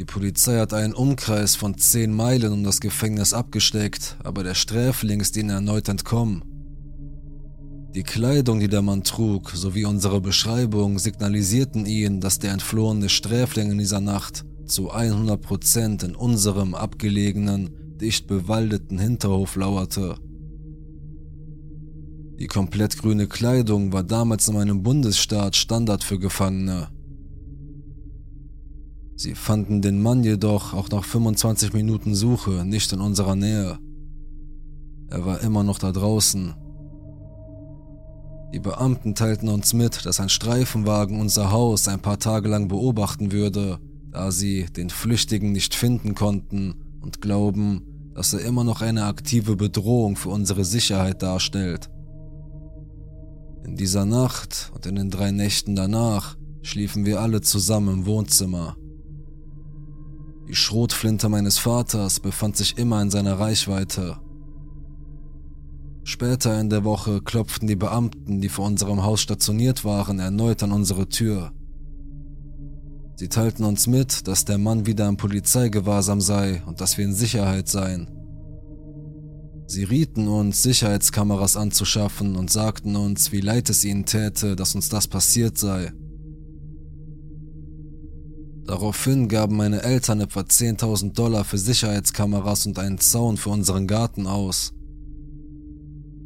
Die 0.00 0.04
Polizei 0.04 0.58
hat 0.58 0.72
einen 0.72 0.94
Umkreis 0.94 1.54
von 1.54 1.78
10 1.78 2.12
Meilen 2.12 2.52
um 2.52 2.64
das 2.64 2.80
Gefängnis 2.80 3.32
abgesteckt, 3.32 4.16
aber 4.24 4.42
der 4.42 4.54
Sträfling 4.54 5.20
ist 5.20 5.36
ihnen 5.36 5.50
erneut 5.50 5.88
entkommen. 5.88 6.53
Die 7.94 8.02
Kleidung, 8.02 8.58
die 8.58 8.66
der 8.66 8.82
Mann 8.82 9.04
trug, 9.04 9.50
sowie 9.50 9.84
unsere 9.84 10.20
Beschreibung 10.20 10.98
signalisierten 10.98 11.86
ihn, 11.86 12.20
dass 12.20 12.40
der 12.40 12.50
entflohene 12.50 13.08
Sträfling 13.08 13.70
in 13.70 13.78
dieser 13.78 14.00
Nacht 14.00 14.44
zu 14.66 14.92
100% 14.92 16.04
in 16.04 16.16
unserem 16.16 16.74
abgelegenen, 16.74 17.70
dicht 18.00 18.26
bewaldeten 18.26 18.98
Hinterhof 18.98 19.54
lauerte. 19.54 20.16
Die 22.40 22.48
komplett 22.48 22.98
grüne 22.98 23.28
Kleidung 23.28 23.92
war 23.92 24.02
damals 24.02 24.48
in 24.48 24.54
meinem 24.54 24.82
Bundesstaat 24.82 25.54
Standard 25.54 26.02
für 26.02 26.18
Gefangene. 26.18 26.88
Sie 29.14 29.36
fanden 29.36 29.82
den 29.82 30.02
Mann 30.02 30.24
jedoch 30.24 30.74
auch 30.74 30.88
nach 30.88 31.04
25 31.04 31.72
Minuten 31.72 32.16
Suche 32.16 32.64
nicht 32.64 32.92
in 32.92 33.00
unserer 33.00 33.36
Nähe. 33.36 33.78
Er 35.10 35.24
war 35.24 35.40
immer 35.42 35.62
noch 35.62 35.78
da 35.78 35.92
draußen 35.92 36.56
die 38.54 38.60
Beamten 38.60 39.16
teilten 39.16 39.48
uns 39.48 39.74
mit, 39.74 40.06
dass 40.06 40.20
ein 40.20 40.28
Streifenwagen 40.28 41.20
unser 41.20 41.50
Haus 41.50 41.88
ein 41.88 41.98
paar 41.98 42.20
Tage 42.20 42.48
lang 42.48 42.68
beobachten 42.68 43.32
würde, 43.32 43.80
da 44.12 44.30
sie 44.30 44.66
den 44.66 44.90
Flüchtigen 44.90 45.50
nicht 45.50 45.74
finden 45.74 46.14
konnten 46.14 46.76
und 47.00 47.20
glauben, 47.20 48.12
dass 48.14 48.32
er 48.32 48.42
immer 48.42 48.62
noch 48.62 48.80
eine 48.80 49.06
aktive 49.06 49.56
Bedrohung 49.56 50.14
für 50.14 50.28
unsere 50.28 50.64
Sicherheit 50.64 51.20
darstellt. 51.20 51.90
In 53.64 53.74
dieser 53.74 54.04
Nacht 54.04 54.70
und 54.72 54.86
in 54.86 54.94
den 54.94 55.10
drei 55.10 55.32
Nächten 55.32 55.74
danach 55.74 56.36
schliefen 56.62 57.04
wir 57.04 57.20
alle 57.20 57.40
zusammen 57.40 57.92
im 57.92 58.06
Wohnzimmer. 58.06 58.76
Die 60.46 60.54
Schrotflinte 60.54 61.28
meines 61.28 61.58
Vaters 61.58 62.20
befand 62.20 62.56
sich 62.56 62.78
immer 62.78 63.02
in 63.02 63.10
seiner 63.10 63.40
Reichweite 63.40 64.18
Später 66.06 66.60
in 66.60 66.68
der 66.68 66.84
Woche 66.84 67.22
klopften 67.22 67.66
die 67.66 67.76
Beamten, 67.76 68.42
die 68.42 68.50
vor 68.50 68.66
unserem 68.66 69.02
Haus 69.02 69.22
stationiert 69.22 69.84
waren, 69.84 70.18
erneut 70.18 70.62
an 70.62 70.72
unsere 70.72 71.08
Tür. 71.08 71.50
Sie 73.16 73.28
teilten 73.28 73.64
uns 73.64 73.86
mit, 73.86 74.28
dass 74.28 74.44
der 74.44 74.58
Mann 74.58 74.86
wieder 74.86 75.08
im 75.08 75.16
Polizeigewahrsam 75.16 76.20
sei 76.20 76.62
und 76.66 76.80
dass 76.82 76.98
wir 76.98 77.06
in 77.06 77.14
Sicherheit 77.14 77.68
seien. 77.68 78.10
Sie 79.66 79.84
rieten 79.84 80.28
uns, 80.28 80.62
Sicherheitskameras 80.62 81.56
anzuschaffen 81.56 82.36
und 82.36 82.50
sagten 82.50 82.96
uns, 82.96 83.32
wie 83.32 83.40
leid 83.40 83.70
es 83.70 83.82
ihnen 83.82 84.04
täte, 84.04 84.56
dass 84.56 84.74
uns 84.74 84.90
das 84.90 85.08
passiert 85.08 85.56
sei. 85.56 85.92
Daraufhin 88.66 89.28
gaben 89.28 89.56
meine 89.56 89.82
Eltern 89.82 90.20
etwa 90.20 90.40
10.000 90.40 91.14
Dollar 91.14 91.44
für 91.44 91.58
Sicherheitskameras 91.58 92.66
und 92.66 92.78
einen 92.78 92.98
Zaun 92.98 93.38
für 93.38 93.50
unseren 93.50 93.86
Garten 93.86 94.26
aus. 94.26 94.74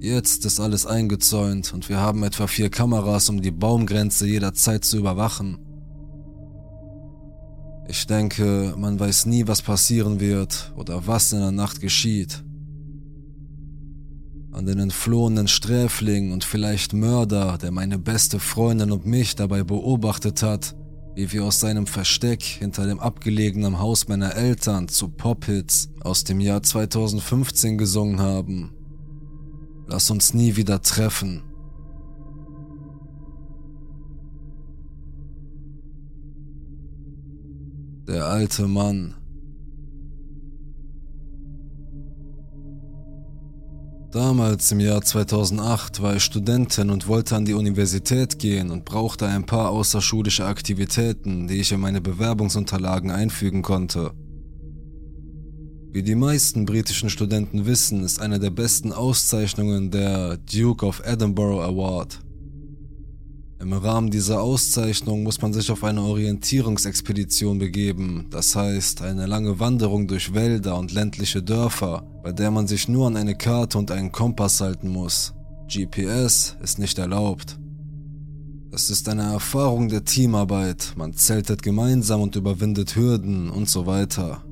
Jetzt 0.00 0.44
ist 0.44 0.60
alles 0.60 0.86
eingezäunt 0.86 1.74
und 1.74 1.88
wir 1.88 1.98
haben 1.98 2.22
etwa 2.22 2.46
vier 2.46 2.70
Kameras, 2.70 3.28
um 3.30 3.42
die 3.42 3.50
Baumgrenze 3.50 4.28
jederzeit 4.28 4.84
zu 4.84 4.96
überwachen. 4.96 5.58
Ich 7.88 8.06
denke, 8.06 8.74
man 8.78 9.00
weiß 9.00 9.26
nie, 9.26 9.48
was 9.48 9.60
passieren 9.60 10.20
wird 10.20 10.72
oder 10.76 11.08
was 11.08 11.32
in 11.32 11.40
der 11.40 11.50
Nacht 11.50 11.80
geschieht. 11.80 12.44
An 14.52 14.66
den 14.66 14.78
entflohenen 14.78 15.48
Sträfling 15.48 16.30
und 16.30 16.44
vielleicht 16.44 16.92
Mörder, 16.92 17.58
der 17.58 17.72
meine 17.72 17.98
beste 17.98 18.38
Freundin 18.38 18.92
und 18.92 19.04
mich 19.04 19.34
dabei 19.34 19.64
beobachtet 19.64 20.44
hat, 20.44 20.76
wie 21.16 21.32
wir 21.32 21.44
aus 21.44 21.58
seinem 21.58 21.88
Versteck 21.88 22.44
hinter 22.44 22.86
dem 22.86 23.00
abgelegenen 23.00 23.80
Haus 23.80 24.06
meiner 24.06 24.36
Eltern 24.36 24.86
zu 24.86 25.08
Pop-Hits 25.08 25.88
aus 26.02 26.22
dem 26.22 26.38
Jahr 26.38 26.62
2015 26.62 27.78
gesungen 27.78 28.20
haben. 28.20 28.77
Lass 29.90 30.10
uns 30.10 30.34
nie 30.34 30.54
wieder 30.56 30.82
treffen. 30.82 31.42
Der 38.06 38.26
alte 38.26 38.68
Mann. 38.68 39.14
Damals 44.10 44.72
im 44.72 44.80
Jahr 44.80 45.00
2008 45.00 46.02
war 46.02 46.16
ich 46.16 46.22
Studentin 46.22 46.90
und 46.90 47.08
wollte 47.08 47.36
an 47.36 47.46
die 47.46 47.54
Universität 47.54 48.38
gehen 48.38 48.70
und 48.70 48.84
brauchte 48.84 49.26
ein 49.26 49.46
paar 49.46 49.70
außerschulische 49.70 50.44
Aktivitäten, 50.44 51.48
die 51.48 51.60
ich 51.60 51.72
in 51.72 51.80
meine 51.80 52.02
Bewerbungsunterlagen 52.02 53.10
einfügen 53.10 53.62
konnte. 53.62 54.12
Wie 55.90 56.02
die 56.02 56.14
meisten 56.14 56.66
britischen 56.66 57.08
Studenten 57.08 57.64
wissen, 57.64 58.04
ist 58.04 58.20
eine 58.20 58.38
der 58.38 58.50
besten 58.50 58.92
Auszeichnungen 58.92 59.90
der 59.90 60.36
Duke 60.36 60.84
of 60.84 61.00
Edinburgh 61.02 61.64
Award. 61.64 62.20
Im 63.58 63.72
Rahmen 63.72 64.10
dieser 64.10 64.42
Auszeichnung 64.42 65.22
muss 65.22 65.40
man 65.40 65.54
sich 65.54 65.70
auf 65.70 65.82
eine 65.84 66.02
Orientierungsexpedition 66.02 67.58
begeben, 67.58 68.26
das 68.30 68.54
heißt 68.54 69.00
eine 69.00 69.24
lange 69.24 69.58
Wanderung 69.60 70.06
durch 70.06 70.34
Wälder 70.34 70.76
und 70.76 70.92
ländliche 70.92 71.42
Dörfer, 71.42 72.06
bei 72.22 72.32
der 72.32 72.50
man 72.50 72.66
sich 72.66 72.86
nur 72.86 73.06
an 73.06 73.16
eine 73.16 73.34
Karte 73.34 73.78
und 73.78 73.90
einen 73.90 74.12
Kompass 74.12 74.60
halten 74.60 74.90
muss. 74.90 75.32
GPS 75.68 76.56
ist 76.62 76.78
nicht 76.78 76.98
erlaubt. 76.98 77.58
Es 78.70 78.90
ist 78.90 79.08
eine 79.08 79.22
Erfahrung 79.22 79.88
der 79.88 80.04
Teamarbeit, 80.04 80.92
man 80.96 81.14
zeltet 81.14 81.62
gemeinsam 81.62 82.20
und 82.20 82.36
überwindet 82.36 82.94
Hürden 82.94 83.48
und 83.48 83.70
so 83.70 83.86
weiter. 83.86 84.44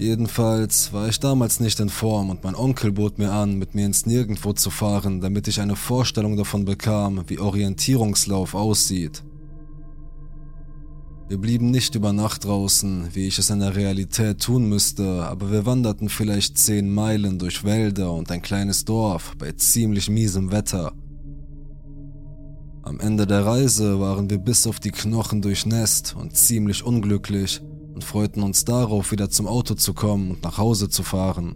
Jedenfalls 0.00 0.94
war 0.94 1.10
ich 1.10 1.20
damals 1.20 1.60
nicht 1.60 1.78
in 1.78 1.90
Form 1.90 2.30
und 2.30 2.42
mein 2.42 2.54
Onkel 2.54 2.90
bot 2.90 3.18
mir 3.18 3.32
an, 3.32 3.58
mit 3.58 3.74
mir 3.74 3.84
ins 3.84 4.06
Nirgendwo 4.06 4.54
zu 4.54 4.70
fahren, 4.70 5.20
damit 5.20 5.46
ich 5.46 5.60
eine 5.60 5.76
Vorstellung 5.76 6.38
davon 6.38 6.64
bekam, 6.64 7.22
wie 7.26 7.38
Orientierungslauf 7.38 8.54
aussieht. 8.54 9.22
Wir 11.28 11.36
blieben 11.36 11.70
nicht 11.70 11.96
über 11.96 12.14
Nacht 12.14 12.46
draußen, 12.46 13.10
wie 13.12 13.26
ich 13.26 13.38
es 13.38 13.50
in 13.50 13.60
der 13.60 13.76
Realität 13.76 14.40
tun 14.40 14.70
müsste, 14.70 15.26
aber 15.26 15.52
wir 15.52 15.66
wanderten 15.66 16.08
vielleicht 16.08 16.56
zehn 16.56 16.90
Meilen 16.90 17.38
durch 17.38 17.62
Wälder 17.62 18.14
und 18.14 18.30
ein 18.30 18.40
kleines 18.40 18.86
Dorf 18.86 19.34
bei 19.36 19.52
ziemlich 19.52 20.08
miesem 20.08 20.50
Wetter. 20.50 20.94
Am 22.84 23.00
Ende 23.00 23.26
der 23.26 23.44
Reise 23.44 24.00
waren 24.00 24.30
wir 24.30 24.38
bis 24.38 24.66
auf 24.66 24.80
die 24.80 24.92
Knochen 24.92 25.42
durchnässt 25.42 26.16
und 26.16 26.34
ziemlich 26.34 26.82
unglücklich, 26.84 27.60
und 28.00 28.04
freuten 28.04 28.42
uns 28.42 28.64
darauf, 28.64 29.12
wieder 29.12 29.28
zum 29.28 29.46
Auto 29.46 29.74
zu 29.74 29.92
kommen 29.92 30.30
und 30.30 30.42
nach 30.42 30.56
Hause 30.56 30.88
zu 30.88 31.02
fahren. 31.02 31.54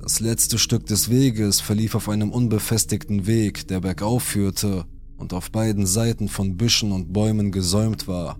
Das 0.00 0.20
letzte 0.20 0.58
Stück 0.58 0.86
des 0.86 1.10
Weges 1.10 1.60
verlief 1.60 1.96
auf 1.96 2.08
einem 2.08 2.30
unbefestigten 2.30 3.26
Weg, 3.26 3.66
der 3.66 3.80
bergauf 3.80 4.22
führte 4.22 4.84
und 5.16 5.32
auf 5.32 5.50
beiden 5.50 5.86
Seiten 5.86 6.28
von 6.28 6.56
Büschen 6.56 6.92
und 6.92 7.12
Bäumen 7.12 7.50
gesäumt 7.50 8.06
war. 8.06 8.38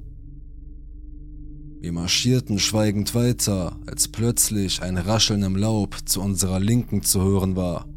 Wir 1.80 1.90
marschierten 1.90 2.61
schweigend 2.61 3.16
weiter, 3.16 3.76
als 3.87 4.06
plötzlich 4.06 4.82
ein 4.82 4.96
Rascheln 4.96 5.42
im 5.42 5.56
Laub 5.56 5.96
zu 6.04 6.20
unserer 6.20 6.61
Linken 6.61 7.02
zu 7.02 7.20
hören 7.23 7.56
war. 7.56 7.88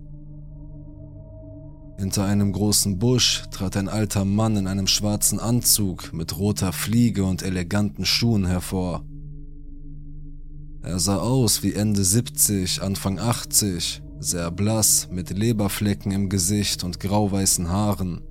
Hinter 2.00 2.24
einem 2.24 2.54
großen 2.54 2.98
Busch 2.98 3.44
trat 3.52 3.76
ein 3.76 3.90
alter 3.90 4.24
Mann 4.24 4.56
in 4.56 4.68
einem 4.68 4.88
schwarzen 4.88 5.38
Anzug 5.38 6.14
mit 6.14 6.38
roter 6.38 6.72
Fliege 6.72 7.26
und 7.26 7.44
eleganten 7.44 8.06
Schuhen 8.06 8.46
hervor. 8.46 9.04
Er 10.82 10.98
sah 11.00 11.18
aus 11.18 11.62
wie 11.62 11.74
Ende 11.74 12.06
70, 12.06 12.82
Anfang 12.82 13.20
80, 13.20 14.02
sehr 14.18 14.50
blass, 14.50 15.10
mit 15.12 15.38
Leberflecken 15.38 16.14
im 16.14 16.30
Gesicht 16.30 16.86
und 16.86 17.02
grauweißen 17.02 17.68
Haaren. 17.68 18.22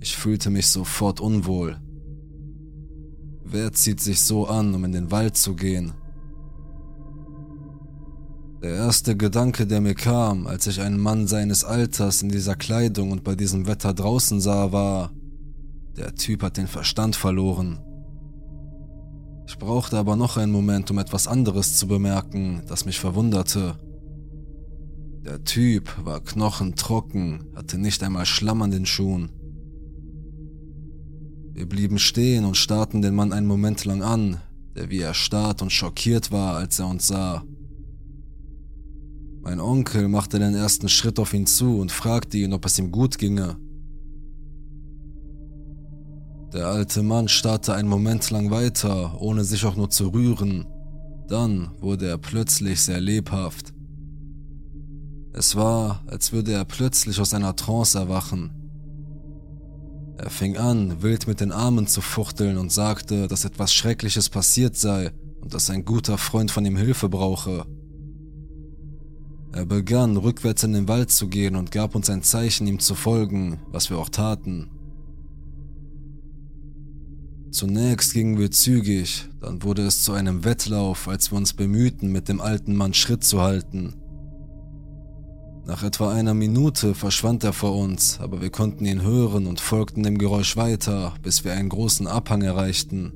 Ich 0.00 0.16
fühlte 0.16 0.50
mich 0.50 0.66
sofort 0.66 1.20
unwohl. 1.20 1.80
Wer 3.44 3.72
zieht 3.72 4.00
sich 4.00 4.22
so 4.22 4.48
an, 4.48 4.74
um 4.74 4.84
in 4.84 4.90
den 4.90 5.12
Wald 5.12 5.36
zu 5.36 5.54
gehen? 5.54 5.92
Der 8.62 8.74
erste 8.74 9.16
Gedanke, 9.16 9.68
der 9.68 9.80
mir 9.80 9.94
kam, 9.94 10.48
als 10.48 10.66
ich 10.66 10.80
einen 10.80 10.98
Mann 10.98 11.28
seines 11.28 11.62
Alters 11.62 12.22
in 12.22 12.28
dieser 12.28 12.56
Kleidung 12.56 13.12
und 13.12 13.22
bei 13.22 13.36
diesem 13.36 13.68
Wetter 13.68 13.94
draußen 13.94 14.40
sah, 14.40 14.72
war, 14.72 15.12
der 15.96 16.16
Typ 16.16 16.42
hat 16.42 16.56
den 16.56 16.66
Verstand 16.66 17.14
verloren. 17.14 17.78
Ich 19.46 19.58
brauchte 19.58 19.96
aber 19.96 20.16
noch 20.16 20.36
einen 20.36 20.50
Moment, 20.50 20.90
um 20.90 20.98
etwas 20.98 21.28
anderes 21.28 21.76
zu 21.76 21.86
bemerken, 21.86 22.62
das 22.66 22.84
mich 22.84 22.98
verwunderte. 22.98 23.78
Der 25.24 25.44
Typ 25.44 25.94
war 26.04 26.20
knochentrocken, 26.20 27.44
hatte 27.54 27.78
nicht 27.78 28.02
einmal 28.02 28.26
Schlamm 28.26 28.62
an 28.62 28.72
den 28.72 28.86
Schuhen. 28.86 29.30
Wir 31.52 31.68
blieben 31.68 32.00
stehen 32.00 32.44
und 32.44 32.56
starrten 32.56 33.02
den 33.02 33.14
Mann 33.14 33.32
einen 33.32 33.46
Moment 33.46 33.84
lang 33.84 34.02
an, 34.02 34.40
der 34.74 34.90
wie 34.90 35.00
erstarrt 35.00 35.62
und 35.62 35.70
schockiert 35.70 36.32
war, 36.32 36.56
als 36.56 36.80
er 36.80 36.88
uns 36.88 37.06
sah. 37.06 37.44
Mein 39.42 39.60
Onkel 39.60 40.08
machte 40.08 40.38
den 40.38 40.54
ersten 40.54 40.88
Schritt 40.88 41.18
auf 41.18 41.32
ihn 41.32 41.46
zu 41.46 41.78
und 41.78 41.92
fragte 41.92 42.38
ihn, 42.38 42.52
ob 42.52 42.66
es 42.66 42.78
ihm 42.78 42.90
gut 42.90 43.18
ginge. 43.18 43.56
Der 46.52 46.66
alte 46.66 47.02
Mann 47.02 47.28
starrte 47.28 47.74
einen 47.74 47.88
Moment 47.88 48.30
lang 48.30 48.50
weiter, 48.50 49.20
ohne 49.20 49.44
sich 49.44 49.64
auch 49.66 49.76
nur 49.76 49.90
zu 49.90 50.08
rühren. 50.08 50.66
Dann 51.28 51.70
wurde 51.80 52.08
er 52.08 52.18
plötzlich 52.18 52.80
sehr 52.80 53.00
lebhaft. 53.00 53.74
Es 55.34 55.56
war, 55.56 56.02
als 56.06 56.32
würde 56.32 56.52
er 56.52 56.64
plötzlich 56.64 57.20
aus 57.20 57.34
einer 57.34 57.54
Trance 57.54 57.98
erwachen. 57.98 58.50
Er 60.16 60.30
fing 60.30 60.56
an, 60.56 61.02
wild 61.02 61.28
mit 61.28 61.40
den 61.40 61.52
Armen 61.52 61.86
zu 61.86 62.00
fuchteln 62.00 62.56
und 62.56 62.72
sagte, 62.72 63.28
dass 63.28 63.44
etwas 63.44 63.72
Schreckliches 63.72 64.30
passiert 64.30 64.74
sei 64.74 65.12
und 65.40 65.54
dass 65.54 65.70
ein 65.70 65.84
guter 65.84 66.18
Freund 66.18 66.50
von 66.50 66.64
ihm 66.64 66.76
Hilfe 66.76 67.08
brauche. 67.08 67.66
Er 69.52 69.64
begann, 69.64 70.16
rückwärts 70.16 70.62
in 70.62 70.72
den 70.72 70.88
Wald 70.88 71.10
zu 71.10 71.28
gehen 71.28 71.56
und 71.56 71.72
gab 71.72 71.94
uns 71.94 72.10
ein 72.10 72.22
Zeichen, 72.22 72.66
ihm 72.66 72.78
zu 72.78 72.94
folgen, 72.94 73.60
was 73.72 73.90
wir 73.90 73.98
auch 73.98 74.10
taten. 74.10 74.70
Zunächst 77.50 78.12
gingen 78.12 78.38
wir 78.38 78.50
zügig, 78.50 79.26
dann 79.40 79.62
wurde 79.62 79.82
es 79.82 80.02
zu 80.02 80.12
einem 80.12 80.44
Wettlauf, 80.44 81.08
als 81.08 81.32
wir 81.32 81.38
uns 81.38 81.54
bemühten, 81.54 82.12
mit 82.12 82.28
dem 82.28 82.42
alten 82.42 82.76
Mann 82.76 82.92
Schritt 82.92 83.24
zu 83.24 83.40
halten. 83.40 83.94
Nach 85.64 85.82
etwa 85.82 86.12
einer 86.12 86.34
Minute 86.34 86.94
verschwand 86.94 87.44
er 87.44 87.52
vor 87.52 87.76
uns, 87.76 88.20
aber 88.20 88.40
wir 88.40 88.50
konnten 88.50 88.84
ihn 88.84 89.02
hören 89.02 89.46
und 89.46 89.60
folgten 89.60 90.02
dem 90.02 90.18
Geräusch 90.18 90.56
weiter, 90.56 91.14
bis 91.22 91.44
wir 91.44 91.52
einen 91.52 91.68
großen 91.68 92.06
Abhang 92.06 92.42
erreichten. 92.42 93.12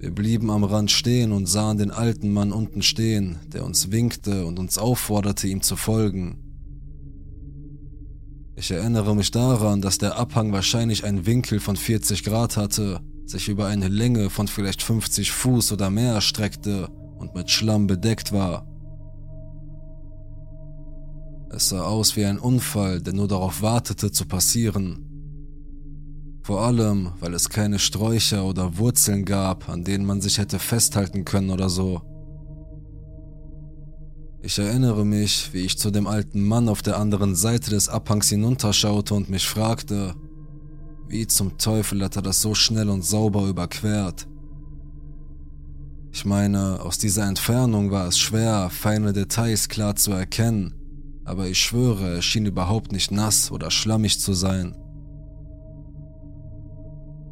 Wir 0.00 0.14
blieben 0.14 0.50
am 0.50 0.64
Rand 0.64 0.90
stehen 0.90 1.30
und 1.30 1.46
sahen 1.46 1.76
den 1.76 1.90
alten 1.90 2.32
Mann 2.32 2.52
unten 2.52 2.80
stehen, 2.80 3.38
der 3.52 3.66
uns 3.66 3.90
winkte 3.90 4.46
und 4.46 4.58
uns 4.58 4.78
aufforderte, 4.78 5.46
ihm 5.46 5.60
zu 5.60 5.76
folgen. 5.76 6.38
Ich 8.56 8.70
erinnere 8.70 9.14
mich 9.14 9.30
daran, 9.30 9.82
dass 9.82 9.98
der 9.98 10.16
Abhang 10.16 10.52
wahrscheinlich 10.52 11.04
einen 11.04 11.26
Winkel 11.26 11.60
von 11.60 11.76
40 11.76 12.24
Grad 12.24 12.56
hatte, 12.56 13.02
sich 13.26 13.48
über 13.48 13.66
eine 13.66 13.88
Länge 13.88 14.30
von 14.30 14.48
vielleicht 14.48 14.82
50 14.82 15.32
Fuß 15.32 15.72
oder 15.72 15.90
mehr 15.90 16.14
erstreckte 16.14 16.88
und 17.18 17.34
mit 17.34 17.50
Schlamm 17.50 17.86
bedeckt 17.86 18.32
war. 18.32 18.66
Es 21.50 21.68
sah 21.68 21.82
aus 21.82 22.16
wie 22.16 22.24
ein 22.24 22.38
Unfall, 22.38 23.02
der 23.02 23.12
nur 23.12 23.28
darauf 23.28 23.60
wartete 23.60 24.10
zu 24.10 24.24
passieren. 24.24 25.09
Vor 26.42 26.62
allem, 26.62 27.12
weil 27.20 27.34
es 27.34 27.48
keine 27.48 27.78
Sträucher 27.78 28.44
oder 28.44 28.78
Wurzeln 28.78 29.24
gab, 29.24 29.68
an 29.68 29.84
denen 29.84 30.06
man 30.06 30.20
sich 30.20 30.38
hätte 30.38 30.58
festhalten 30.58 31.24
können 31.24 31.50
oder 31.50 31.68
so. 31.68 32.02
Ich 34.42 34.58
erinnere 34.58 35.04
mich, 35.04 35.52
wie 35.52 35.66
ich 35.66 35.76
zu 35.76 35.90
dem 35.90 36.06
alten 36.06 36.42
Mann 36.42 36.70
auf 36.70 36.80
der 36.80 36.98
anderen 36.98 37.34
Seite 37.34 37.70
des 37.70 37.90
Abhangs 37.90 38.30
hinunterschaute 38.30 39.14
und 39.14 39.28
mich 39.28 39.46
fragte, 39.46 40.14
wie 41.08 41.26
zum 41.26 41.58
Teufel 41.58 42.02
hat 42.02 42.16
er 42.16 42.22
das 42.22 42.40
so 42.40 42.54
schnell 42.54 42.88
und 42.88 43.04
sauber 43.04 43.46
überquert? 43.46 44.26
Ich 46.12 46.24
meine, 46.24 46.80
aus 46.80 46.98
dieser 46.98 47.26
Entfernung 47.26 47.90
war 47.90 48.08
es 48.08 48.18
schwer, 48.18 48.70
feine 48.70 49.12
Details 49.12 49.68
klar 49.68 49.94
zu 49.96 50.12
erkennen, 50.12 50.74
aber 51.24 51.46
ich 51.46 51.58
schwöre, 51.58 52.14
er 52.14 52.22
schien 52.22 52.46
überhaupt 52.46 52.92
nicht 52.92 53.10
nass 53.10 53.52
oder 53.52 53.70
schlammig 53.70 54.20
zu 54.20 54.32
sein. 54.32 54.74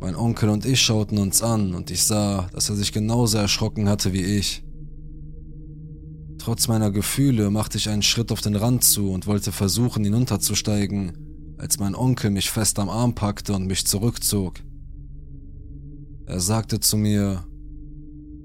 Mein 0.00 0.14
Onkel 0.14 0.48
und 0.48 0.64
ich 0.64 0.80
schauten 0.80 1.18
uns 1.18 1.42
an 1.42 1.74
und 1.74 1.90
ich 1.90 2.04
sah, 2.04 2.48
dass 2.52 2.68
er 2.68 2.76
sich 2.76 2.92
genauso 2.92 3.38
erschrocken 3.38 3.88
hatte 3.88 4.12
wie 4.12 4.22
ich. 4.22 4.62
Trotz 6.38 6.68
meiner 6.68 6.92
Gefühle 6.92 7.50
machte 7.50 7.78
ich 7.78 7.88
einen 7.88 8.02
Schritt 8.02 8.30
auf 8.30 8.40
den 8.40 8.54
Rand 8.54 8.84
zu 8.84 9.10
und 9.10 9.26
wollte 9.26 9.50
versuchen, 9.50 10.04
hinunterzusteigen, 10.04 11.56
als 11.58 11.80
mein 11.80 11.96
Onkel 11.96 12.30
mich 12.30 12.48
fest 12.48 12.78
am 12.78 12.88
Arm 12.88 13.14
packte 13.14 13.54
und 13.54 13.66
mich 13.66 13.86
zurückzog. 13.86 14.60
Er 16.26 16.40
sagte 16.40 16.78
zu 16.78 16.96
mir, 16.96 17.44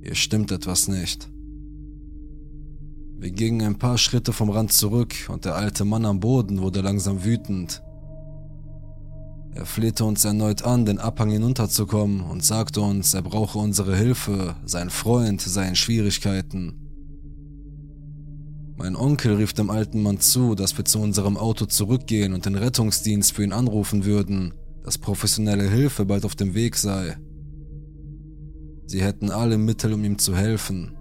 hier 0.02 0.16
stimmt 0.16 0.52
etwas 0.52 0.88
nicht. 0.88 1.30
Wir 3.18 3.32
gingen 3.32 3.62
ein 3.62 3.78
paar 3.78 3.98
Schritte 3.98 4.34
vom 4.34 4.50
Rand 4.50 4.74
zurück 4.74 5.14
und 5.30 5.46
der 5.46 5.56
alte 5.56 5.86
Mann 5.86 6.06
am 6.06 6.20
Boden 6.20 6.62
wurde 6.62 6.82
langsam 6.82 7.24
wütend. 7.24 7.84
Er 9.56 9.66
flehte 9.66 10.04
uns 10.04 10.26
erneut 10.26 10.64
an, 10.64 10.86
den 10.86 10.98
Abhang 10.98 11.30
hinunterzukommen 11.30 12.22
und 12.22 12.44
sagte 12.44 12.82
uns, 12.82 13.14
er 13.14 13.22
brauche 13.22 13.60
unsere 13.60 13.96
Hilfe, 13.96 14.56
sein 14.66 14.90
Freund 14.90 15.42
sei 15.42 15.68
in 15.68 15.76
Schwierigkeiten. 15.76 16.80
Mein 18.76 18.96
Onkel 18.96 19.36
rief 19.36 19.54
dem 19.54 19.70
alten 19.70 20.02
Mann 20.02 20.20
zu, 20.20 20.56
dass 20.56 20.76
wir 20.78 20.86
zu 20.86 21.00
unserem 21.00 21.38
Auto 21.38 21.66
zurückgehen 21.66 22.34
und 22.34 22.46
den 22.46 22.56
Rettungsdienst 22.56 23.34
für 23.34 23.44
ihn 23.44 23.54
anrufen 23.54 24.06
würden, 24.06 24.54
dass 24.84 24.98
professionelle 24.98 25.70
Hilfe 25.70 26.06
bald 26.06 26.26
auf 26.26 26.36
dem 26.36 26.56
Weg 26.56 26.76
sei. 26.76 27.16
Sie 28.88 29.02
hätten 29.02 29.30
alle 29.30 29.58
Mittel, 29.58 29.94
um 29.94 30.04
ihm 30.04 30.18
zu 30.18 30.36
helfen. 30.36 30.96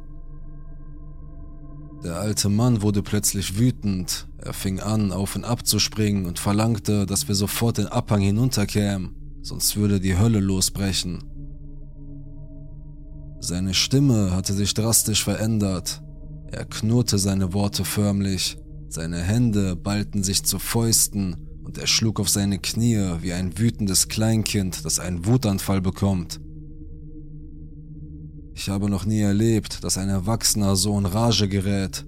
Der 2.05 2.17
alte 2.17 2.49
Mann 2.49 2.83
wurde 2.83 3.03
plötzlich 3.03 3.59
wütend. 3.59 4.27
Er 4.39 4.53
fing 4.53 4.81
an, 4.81 5.13
auf 5.13 5.37
und 5.37 5.45
ab 5.45 5.65
zu 5.65 5.79
springen 5.79 6.27
und 6.27 6.41
verlangte, 6.41 7.07
dass 7.07 7.29
wir 7.29 7.37
sofort 7.37 7.79
den 7.79 7.87
Abhang 7.87 8.21
hinunterkämen, 8.21 9.15
sonst 9.41 9.77
würde 9.77 10.01
die 10.01 10.19
Hölle 10.19 10.41
losbrechen. 10.41 11.23
Seine 13.39 13.75
Stimme 13.75 14.33
hatte 14.33 14.53
sich 14.53 14.75
drastisch 14.75 15.23
verändert. 15.23 16.03
Er 16.51 16.65
knurrte 16.65 17.19
seine 17.19 17.53
Worte 17.53 17.85
förmlich, 17.85 18.59
seine 18.89 19.23
Hände 19.23 19.77
ballten 19.77 20.25
sich 20.25 20.45
zu 20.45 20.59
Fäusten 20.59 21.37
und 21.63 21.79
er 21.79 21.87
schlug 21.87 22.19
auf 22.19 22.29
seine 22.29 22.59
Knie 22.59 23.01
wie 23.21 23.33
ein 23.33 23.59
wütendes 23.59 24.09
Kleinkind, 24.09 24.85
das 24.85 24.99
einen 24.99 25.25
Wutanfall 25.25 25.81
bekommt. 25.81 26.41
Ich 28.55 28.69
habe 28.69 28.91
noch 28.91 29.07
nie 29.07 29.21
erlebt, 29.21 29.83
dass 29.83 29.97
ein 29.99 30.09
Erwachsener 30.09 30.77
so 30.77 30.97
in 30.99 31.07
Rage 31.07 31.49
gerät. 31.49 32.05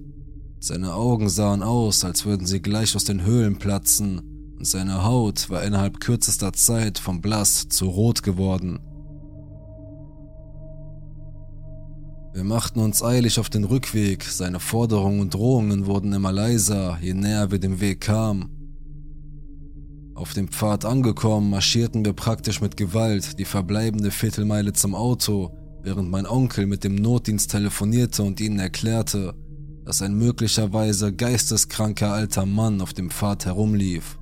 Seine 0.59 0.93
Augen 0.93 1.27
sahen 1.27 1.63
aus, 1.63 2.05
als 2.05 2.25
würden 2.25 2.45
sie 2.45 2.61
gleich 2.61 2.95
aus 2.95 3.03
den 3.03 3.23
Höhlen 3.23 3.57
platzen, 3.57 4.21
und 4.57 4.65
seine 4.65 5.03
Haut 5.03 5.49
war 5.49 5.63
innerhalb 5.63 5.99
kürzester 5.99 6.53
Zeit 6.53 6.97
von 6.97 7.19
blass 7.19 7.67
zu 7.67 7.87
rot 7.87 8.23
geworden. 8.23 8.79
Wir 12.33 12.43
machten 12.43 12.79
uns 12.79 13.01
eilig 13.01 13.39
auf 13.39 13.49
den 13.49 13.63
Rückweg, 13.63 14.23
seine 14.23 14.59
Forderungen 14.59 15.21
und 15.21 15.33
Drohungen 15.33 15.85
wurden 15.85 16.13
immer 16.13 16.31
leiser, 16.31 16.97
je 17.01 17.13
näher 17.13 17.51
wir 17.51 17.59
dem 17.59 17.79
Weg 17.79 18.01
kamen. 18.01 18.49
Auf 20.15 20.33
dem 20.33 20.47
Pfad 20.47 20.85
angekommen, 20.85 21.49
marschierten 21.49 22.05
wir 22.05 22.13
praktisch 22.13 22.61
mit 22.61 22.77
Gewalt 22.77 23.39
die 23.39 23.45
verbleibende 23.45 24.11
Viertelmeile 24.11 24.73
zum 24.73 24.95
Auto, 24.95 25.51
während 25.85 26.09
mein 26.09 26.25
Onkel 26.25 26.65
mit 26.65 26.83
dem 26.83 26.95
Notdienst 26.95 27.51
telefonierte 27.51 28.23
und 28.23 28.41
ihnen 28.41 28.57
erklärte, 28.57 29.35
dass 29.85 30.01
ein 30.01 30.17
möglicherweise 30.17 31.13
geisteskranker 31.13 32.11
alter 32.11 32.47
Mann 32.47 32.81
auf 32.81 32.93
dem 32.93 33.11
Pfad 33.11 33.45
herumlief. 33.45 34.17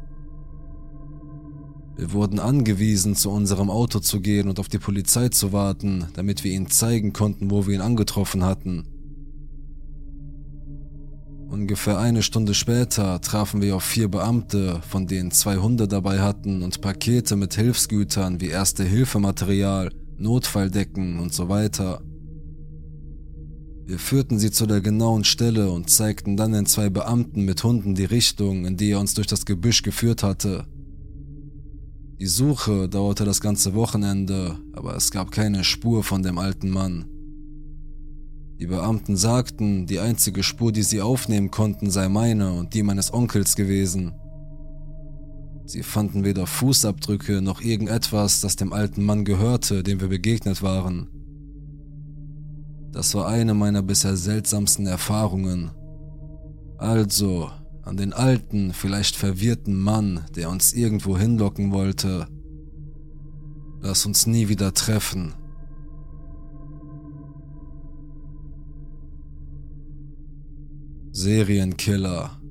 Wir 1.95 2.11
wurden 2.11 2.39
angewiesen, 2.39 3.15
zu 3.15 3.31
unserem 3.31 3.69
Auto 3.69 3.99
zu 3.99 4.19
gehen 4.19 4.49
und 4.49 4.59
auf 4.59 4.67
die 4.67 4.79
Polizei 4.79 5.29
zu 5.29 5.53
warten, 5.53 6.07
damit 6.15 6.43
wir 6.43 6.51
ihnen 6.51 6.69
zeigen 6.69 7.13
konnten, 7.13 7.49
wo 7.49 7.65
wir 7.65 7.75
ihn 7.75 7.81
angetroffen 7.81 8.43
hatten. 8.43 8.83
Ungefähr 11.47 11.97
eine 11.99 12.23
Stunde 12.23 12.55
später 12.55 13.21
trafen 13.21 13.61
wir 13.61 13.77
auf 13.77 13.83
vier 13.83 14.09
Beamte, 14.09 14.81
von 14.89 15.07
denen 15.07 15.31
zwei 15.31 15.57
Hunde 15.57 15.87
dabei 15.87 16.19
hatten 16.19 16.61
und 16.61 16.81
Pakete 16.81 17.35
mit 17.35 17.53
Hilfsgütern 17.53 18.41
wie 18.41 18.47
Erste-Hilfematerial, 18.47 19.91
Notfalldecken 20.23 21.19
und 21.19 21.33
so 21.33 21.49
weiter. 21.49 22.01
Wir 23.85 23.99
führten 23.99 24.39
sie 24.39 24.49
zu 24.49 24.65
der 24.65 24.81
genauen 24.81 25.25
Stelle 25.25 25.69
und 25.69 25.89
zeigten 25.89 26.37
dann 26.37 26.53
den 26.53 26.65
zwei 26.65 26.89
Beamten 26.89 27.43
mit 27.43 27.63
Hunden 27.63 27.95
die 27.95 28.05
Richtung, 28.05 28.65
in 28.65 28.77
die 28.77 28.91
er 28.91 28.99
uns 28.99 29.13
durch 29.13 29.27
das 29.27 29.45
Gebüsch 29.45 29.83
geführt 29.83 30.23
hatte. 30.23 30.65
Die 32.19 32.27
Suche 32.27 32.87
dauerte 32.87 33.25
das 33.25 33.41
ganze 33.41 33.73
Wochenende, 33.73 34.57
aber 34.71 34.95
es 34.95 35.11
gab 35.11 35.31
keine 35.31 35.65
Spur 35.65 36.03
von 36.03 36.23
dem 36.23 36.37
alten 36.37 36.69
Mann. 36.69 37.05
Die 38.59 38.67
Beamten 38.67 39.17
sagten, 39.17 39.87
die 39.87 39.99
einzige 39.99 40.41
Spur, 40.41 40.71
die 40.71 40.83
sie 40.83 41.01
aufnehmen 41.01 41.51
konnten, 41.51 41.91
sei 41.91 42.07
meine 42.07 42.53
und 42.53 42.73
die 42.73 42.83
meines 42.83 43.13
Onkels 43.13 43.57
gewesen. 43.57 44.13
Sie 45.65 45.83
fanden 45.83 46.23
weder 46.23 46.45
Fußabdrücke 46.45 47.41
noch 47.41 47.61
irgendetwas, 47.61 48.41
das 48.41 48.55
dem 48.55 48.73
alten 48.73 49.03
Mann 49.03 49.23
gehörte, 49.23 49.81
dem 49.81 50.01
wir 50.01 50.09
begegnet 50.09 50.61
waren. 50.61 51.07
Das 52.91 53.15
war 53.15 53.27
eine 53.27 53.53
meiner 53.53 53.81
bisher 53.81 54.15
seltsamsten 54.15 54.85
Erfahrungen. 54.85 55.71
Also, 56.77 57.49
an 57.81 57.97
den 57.97 58.13
alten, 58.13 58.73
vielleicht 58.73 59.15
verwirrten 59.15 59.75
Mann, 59.75 60.25
der 60.35 60.49
uns 60.49 60.73
irgendwo 60.73 61.17
hinlocken 61.17 61.71
wollte. 61.71 62.27
Lass 63.81 64.05
uns 64.05 64.27
nie 64.27 64.47
wieder 64.47 64.73
treffen. 64.73 65.33
Serienkiller. 71.11 72.42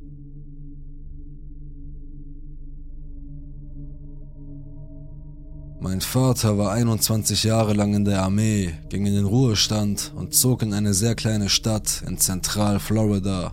Mein 5.83 6.01
Vater 6.01 6.59
war 6.59 6.71
21 6.71 7.43
Jahre 7.43 7.73
lang 7.73 7.93
in 7.93 8.05
der 8.05 8.23
Armee, 8.23 8.73
ging 8.89 9.05
in 9.05 9.15
den 9.15 9.25
Ruhestand 9.25 10.13
und 10.15 10.33
zog 10.33 10.63
in 10.63 10.75
eine 10.75 10.95
sehr 10.95 11.17
kleine 11.17 11.49
Stadt 11.49 12.05
in 12.07 12.19
Zentral-Florida. 12.19 13.53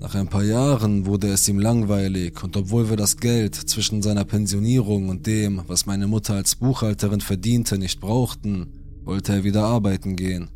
Nach 0.00 0.14
ein 0.14 0.28
paar 0.28 0.44
Jahren 0.44 1.06
wurde 1.06 1.28
es 1.28 1.48
ihm 1.48 1.58
langweilig 1.58 2.44
und 2.44 2.58
obwohl 2.58 2.90
wir 2.90 2.98
das 2.98 3.16
Geld 3.16 3.54
zwischen 3.54 4.02
seiner 4.02 4.26
Pensionierung 4.26 5.08
und 5.08 5.26
dem, 5.26 5.62
was 5.66 5.86
meine 5.86 6.06
Mutter 6.06 6.34
als 6.34 6.56
Buchhalterin 6.56 7.22
verdiente, 7.22 7.78
nicht 7.78 7.98
brauchten, 7.98 8.66
wollte 9.02 9.32
er 9.32 9.44
wieder 9.44 9.64
arbeiten 9.64 10.14
gehen. 10.14 10.50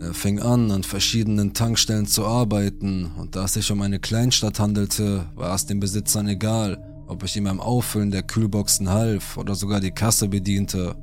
Er 0.00 0.14
fing 0.14 0.40
an, 0.40 0.70
an 0.70 0.84
verschiedenen 0.84 1.52
Tankstellen 1.52 2.06
zu 2.06 2.24
arbeiten, 2.24 3.10
und 3.18 3.36
da 3.36 3.44
es 3.44 3.52
sich 3.52 3.70
um 3.70 3.82
eine 3.82 3.98
Kleinstadt 3.98 4.58
handelte, 4.58 5.26
war 5.34 5.54
es 5.54 5.66
den 5.66 5.80
Besitzern 5.80 6.28
egal, 6.28 6.91
ob 7.12 7.22
ich 7.22 7.36
ihm 7.36 7.44
beim 7.44 7.60
Auffüllen 7.60 8.10
der 8.10 8.22
Kühlboxen 8.22 8.88
half 8.88 9.36
oder 9.36 9.54
sogar 9.54 9.80
die 9.80 9.90
Kasse 9.90 10.28
bediente. 10.28 10.96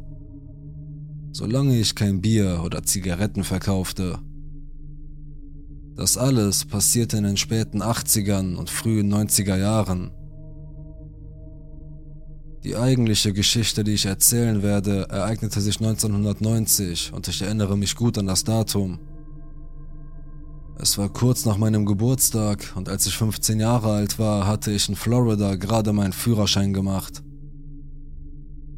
Solange 1.32 1.80
ich 1.80 1.95
kein 1.95 2.19
Bier 2.19 2.62
oder 2.65 2.84
Zigaretten 2.84 3.43
verkaufte. 3.43 4.19
Das 5.95 6.17
alles 6.17 6.65
passierte 6.65 7.17
in 7.17 7.24
den 7.24 7.38
späten 7.38 7.84
80ern 7.84 8.56
und 8.56 8.69
frühen 8.69 9.13
90er 9.13 9.58
Jahren. 9.58 10.12
Die 12.63 12.76
eigentliche 12.76 13.32
Geschichte, 13.32 13.84
die 13.84 13.93
ich 13.93 14.06
erzählen 14.06 14.63
werde, 14.63 15.08
ereignete 15.10 15.62
sich 15.62 15.80
1990 15.80 17.13
und 17.13 17.28
ich 17.28 17.41
erinnere 17.41 17.78
mich 17.78 17.95
gut 17.95 18.17
an 18.17 18.26
das 18.26 18.43
Datum. 18.43 19.00
Es 20.82 20.98
war 20.98 21.10
kurz 21.10 21.44
nach 21.44 21.58
meinem 21.58 21.86
Geburtstag 21.86 22.72
und 22.76 22.88
als 22.88 23.06
ich 23.06 23.13
15 23.18 23.60
Jahre 23.60 23.92
alt 23.92 24.18
war, 24.18 24.48
hatte 24.48 24.72
ich 24.72 24.88
in 24.88 24.96
Florida 24.96 25.58
gerade 25.58 25.92
meinen 25.92 26.13
Führerschein 26.13 26.72
gemacht. 26.72 27.22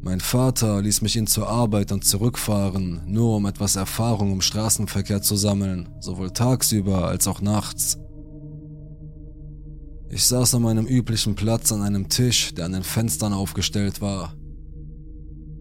Mein 0.00 0.18
Vater 0.18 0.82
ließ 0.82 1.02
mich 1.02 1.14
ihn 1.14 1.28
zur 1.28 1.48
Arbeit 1.48 1.92
und 1.92 2.04
zurückfahren, 2.04 3.02
nur 3.06 3.36
um 3.36 3.46
etwas 3.46 3.76
Erfahrung 3.76 4.32
im 4.32 4.40
Straßenverkehr 4.40 5.22
zu 5.22 5.36
sammeln, 5.36 5.90
sowohl 6.00 6.32
tagsüber 6.32 7.06
als 7.06 7.28
auch 7.28 7.40
nachts. 7.40 7.98
Ich 10.10 10.24
saß 10.24 10.56
an 10.56 10.62
meinem 10.62 10.86
üblichen 10.86 11.36
Platz 11.36 11.70
an 11.70 11.82
einem 11.82 12.08
Tisch, 12.08 12.52
der 12.52 12.64
an 12.64 12.72
den 12.72 12.82
Fenstern 12.82 13.32
aufgestellt 13.32 14.00
war. 14.00 14.34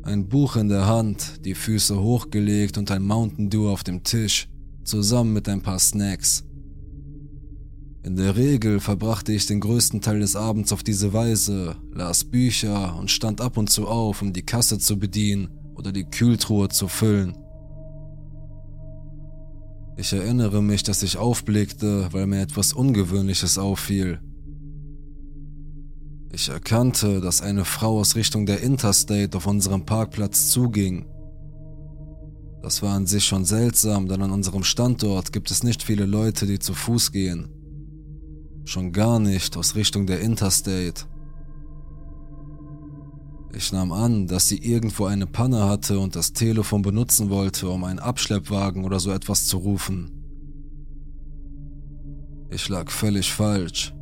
Ein 0.01 0.27
Buch 0.27 0.55
in 0.55 0.69
der 0.69 0.87
Hand, 0.87 1.45
die 1.45 1.53
Füße 1.53 2.01
hochgelegt 2.01 2.79
und 2.79 2.89
ein 2.89 3.03
Mountain 3.03 3.51
Dew 3.51 3.69
auf 3.69 3.83
dem 3.83 4.03
Tisch, 4.03 4.50
zusammen 4.91 5.31
mit 5.31 5.47
ein 5.47 5.61
paar 5.61 5.79
Snacks. 5.79 6.43
In 8.03 8.17
der 8.17 8.35
Regel 8.35 8.81
verbrachte 8.81 9.31
ich 9.31 9.45
den 9.45 9.61
größten 9.61 10.01
Teil 10.01 10.19
des 10.19 10.35
Abends 10.35 10.73
auf 10.73 10.83
diese 10.83 11.13
Weise, 11.13 11.77
las 11.93 12.25
Bücher 12.25 12.97
und 12.97 13.09
stand 13.09 13.39
ab 13.39 13.57
und 13.57 13.69
zu 13.69 13.87
auf, 13.87 14.21
um 14.21 14.33
die 14.33 14.45
Kasse 14.45 14.79
zu 14.79 14.99
bedienen 14.99 15.47
oder 15.75 15.93
die 15.93 16.03
Kühltruhe 16.03 16.67
zu 16.67 16.89
füllen. 16.89 17.37
Ich 19.95 20.11
erinnere 20.11 20.61
mich, 20.61 20.83
dass 20.83 21.03
ich 21.03 21.17
aufblickte, 21.17 22.09
weil 22.11 22.27
mir 22.27 22.41
etwas 22.41 22.73
Ungewöhnliches 22.73 23.57
auffiel. 23.57 24.19
Ich 26.33 26.49
erkannte, 26.49 27.21
dass 27.21 27.41
eine 27.41 27.63
Frau 27.63 27.99
aus 27.99 28.15
Richtung 28.15 28.45
der 28.45 28.61
Interstate 28.61 29.37
auf 29.37 29.47
unserem 29.47 29.85
Parkplatz 29.85 30.49
zuging. 30.49 31.05
Das 32.61 32.83
war 32.83 32.93
an 32.93 33.07
sich 33.07 33.25
schon 33.25 33.43
seltsam, 33.43 34.07
denn 34.07 34.21
an 34.21 34.31
unserem 34.31 34.63
Standort 34.63 35.33
gibt 35.33 35.49
es 35.49 35.63
nicht 35.63 35.81
viele 35.81 36.05
Leute, 36.05 36.45
die 36.45 36.59
zu 36.59 36.73
Fuß 36.73 37.11
gehen. 37.11 37.49
Schon 38.65 38.91
gar 38.91 39.19
nicht 39.19 39.57
aus 39.57 39.75
Richtung 39.75 40.05
der 40.05 40.21
Interstate. 40.21 41.05
Ich 43.53 43.73
nahm 43.73 43.91
an, 43.91 44.27
dass 44.27 44.47
sie 44.47 44.59
irgendwo 44.59 45.05
eine 45.05 45.27
Panne 45.27 45.67
hatte 45.67 45.99
und 45.99 46.15
das 46.15 46.33
Telefon 46.33 46.83
benutzen 46.83 47.29
wollte, 47.29 47.69
um 47.69 47.83
einen 47.83 47.99
Abschleppwagen 47.99 48.85
oder 48.85 48.99
so 48.99 49.11
etwas 49.11 49.47
zu 49.47 49.57
rufen. 49.57 50.11
Ich 52.49 52.69
lag 52.69 52.89
völlig 52.91 53.31
falsch. 53.31 53.93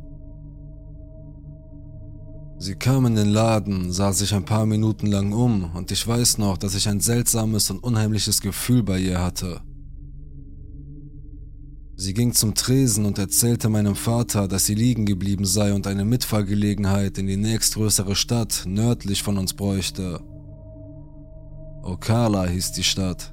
Sie 2.62 2.74
kam 2.74 3.06
in 3.06 3.14
den 3.14 3.30
Laden, 3.30 3.90
sah 3.90 4.12
sich 4.12 4.34
ein 4.34 4.44
paar 4.44 4.66
Minuten 4.66 5.06
lang 5.06 5.32
um 5.32 5.74
und 5.74 5.90
ich 5.92 6.06
weiß 6.06 6.36
noch, 6.36 6.58
dass 6.58 6.74
ich 6.74 6.90
ein 6.90 7.00
seltsames 7.00 7.70
und 7.70 7.82
unheimliches 7.82 8.42
Gefühl 8.42 8.82
bei 8.82 8.98
ihr 8.98 9.18
hatte. 9.18 9.62
Sie 11.96 12.12
ging 12.12 12.34
zum 12.34 12.54
Tresen 12.54 13.06
und 13.06 13.18
erzählte 13.18 13.70
meinem 13.70 13.94
Vater, 13.94 14.46
dass 14.46 14.66
sie 14.66 14.74
liegen 14.74 15.06
geblieben 15.06 15.46
sei 15.46 15.72
und 15.72 15.86
eine 15.86 16.04
Mitfahrgelegenheit 16.04 17.16
in 17.16 17.26
die 17.26 17.38
nächstgrößere 17.38 18.14
Stadt 18.14 18.64
nördlich 18.66 19.22
von 19.22 19.38
uns 19.38 19.54
bräuchte. 19.54 20.20
Ocala 21.82 22.44
hieß 22.44 22.72
die 22.72 22.84
Stadt. 22.84 23.32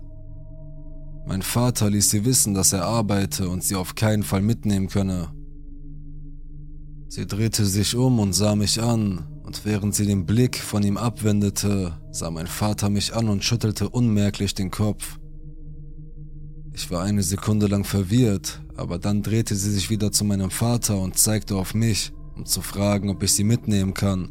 Mein 1.25 1.41
Vater 1.41 1.89
ließ 1.89 2.11
sie 2.11 2.23
wissen, 2.23 2.53
dass 2.53 2.71
er 2.71 2.85
arbeite 2.85 3.49
und 3.49 3.61
sie 3.61 3.75
auf 3.75 3.93
keinen 3.93 4.23
Fall 4.23 4.41
mitnehmen 4.41 4.87
könne. 4.87 5.36
Sie 7.09 7.25
drehte 7.25 7.65
sich 7.65 7.95
um 7.95 8.19
und 8.19 8.33
sah 8.33 8.55
mich 8.55 8.81
an, 8.81 9.25
und 9.43 9.63
während 9.63 9.95
sie 9.95 10.05
den 10.05 10.25
Blick 10.25 10.57
von 10.57 10.83
ihm 10.83 10.97
abwendete, 10.97 11.97
sah 12.11 12.29
mein 12.29 12.47
Vater 12.47 12.89
mich 12.89 13.15
an 13.15 13.29
und 13.29 13.45
schüttelte 13.45 13.89
unmerklich 13.89 14.53
den 14.53 14.71
Kopf. 14.71 15.17
Ich 16.73 16.91
war 16.91 17.03
eine 17.03 17.23
Sekunde 17.23 17.67
lang 17.67 17.85
verwirrt, 17.85 18.61
aber 18.75 18.99
dann 18.99 19.23
drehte 19.23 19.55
sie 19.55 19.71
sich 19.71 19.89
wieder 19.89 20.11
zu 20.11 20.25
meinem 20.25 20.51
Vater 20.51 20.99
und 20.99 21.17
zeigte 21.17 21.55
auf 21.55 21.73
mich, 21.73 22.11
um 22.35 22.45
zu 22.45 22.61
fragen, 22.61 23.09
ob 23.09 23.23
ich 23.23 23.31
sie 23.31 23.45
mitnehmen 23.45 23.93
kann. 23.93 24.29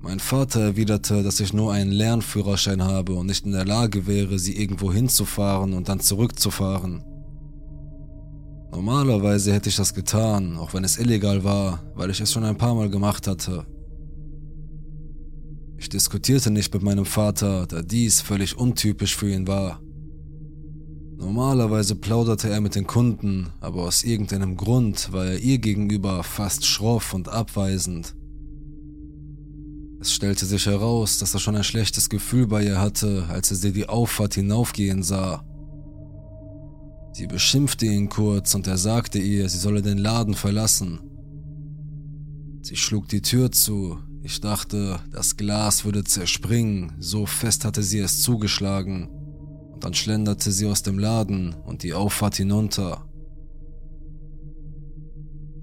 Mein 0.00 0.20
Vater 0.20 0.60
erwiderte, 0.60 1.24
dass 1.24 1.40
ich 1.40 1.52
nur 1.52 1.72
einen 1.72 1.90
Lernführerschein 1.90 2.84
habe 2.84 3.14
und 3.14 3.26
nicht 3.26 3.44
in 3.44 3.50
der 3.50 3.64
Lage 3.64 4.06
wäre, 4.06 4.38
sie 4.38 4.56
irgendwo 4.56 4.92
hinzufahren 4.92 5.72
und 5.72 5.88
dann 5.88 5.98
zurückzufahren. 5.98 7.02
Normalerweise 8.76 9.54
hätte 9.54 9.70
ich 9.70 9.76
das 9.76 9.94
getan, 9.94 10.58
auch 10.58 10.74
wenn 10.74 10.84
es 10.84 10.98
illegal 10.98 11.42
war, 11.42 11.82
weil 11.94 12.10
ich 12.10 12.20
es 12.20 12.30
schon 12.30 12.44
ein 12.44 12.58
paar 12.58 12.74
Mal 12.74 12.90
gemacht 12.90 13.26
hatte. 13.26 13.64
Ich 15.78 15.88
diskutierte 15.88 16.50
nicht 16.50 16.74
mit 16.74 16.82
meinem 16.82 17.06
Vater, 17.06 17.66
da 17.66 17.80
dies 17.80 18.20
völlig 18.20 18.58
untypisch 18.58 19.16
für 19.16 19.32
ihn 19.32 19.46
war. 19.46 19.80
Normalerweise 21.16 21.94
plauderte 21.94 22.50
er 22.50 22.60
mit 22.60 22.74
den 22.74 22.86
Kunden, 22.86 23.48
aber 23.60 23.84
aus 23.84 24.04
irgendeinem 24.04 24.58
Grund 24.58 25.10
war 25.10 25.24
er 25.24 25.38
ihr 25.38 25.56
gegenüber 25.56 26.22
fast 26.22 26.66
schroff 26.66 27.14
und 27.14 27.30
abweisend. 27.30 28.14
Es 30.00 30.12
stellte 30.12 30.44
sich 30.44 30.66
heraus, 30.66 31.16
dass 31.16 31.32
er 31.32 31.40
schon 31.40 31.56
ein 31.56 31.64
schlechtes 31.64 32.10
Gefühl 32.10 32.46
bei 32.46 32.62
ihr 32.62 32.78
hatte, 32.78 33.24
als 33.30 33.50
er 33.50 33.56
sie 33.56 33.72
die 33.72 33.88
Auffahrt 33.88 34.34
hinaufgehen 34.34 35.02
sah. 35.02 35.42
Sie 37.16 37.26
beschimpfte 37.26 37.86
ihn 37.86 38.10
kurz 38.10 38.54
und 38.54 38.66
er 38.66 38.76
sagte 38.76 39.18
ihr, 39.18 39.48
sie 39.48 39.56
solle 39.56 39.80
den 39.80 39.96
Laden 39.96 40.34
verlassen. 40.34 41.00
Sie 42.60 42.76
schlug 42.76 43.08
die 43.08 43.22
Tür 43.22 43.50
zu. 43.50 43.96
Ich 44.22 44.42
dachte, 44.42 45.00
das 45.12 45.38
Glas 45.38 45.86
würde 45.86 46.04
zerspringen, 46.04 46.92
so 46.98 47.24
fest 47.24 47.64
hatte 47.64 47.82
sie 47.82 48.00
es 48.00 48.20
zugeschlagen. 48.20 49.08
Und 49.72 49.82
dann 49.82 49.94
schlenderte 49.94 50.52
sie 50.52 50.66
aus 50.66 50.82
dem 50.82 50.98
Laden 50.98 51.54
und 51.64 51.84
die 51.84 51.94
Auffahrt 51.94 52.36
hinunter. 52.36 53.08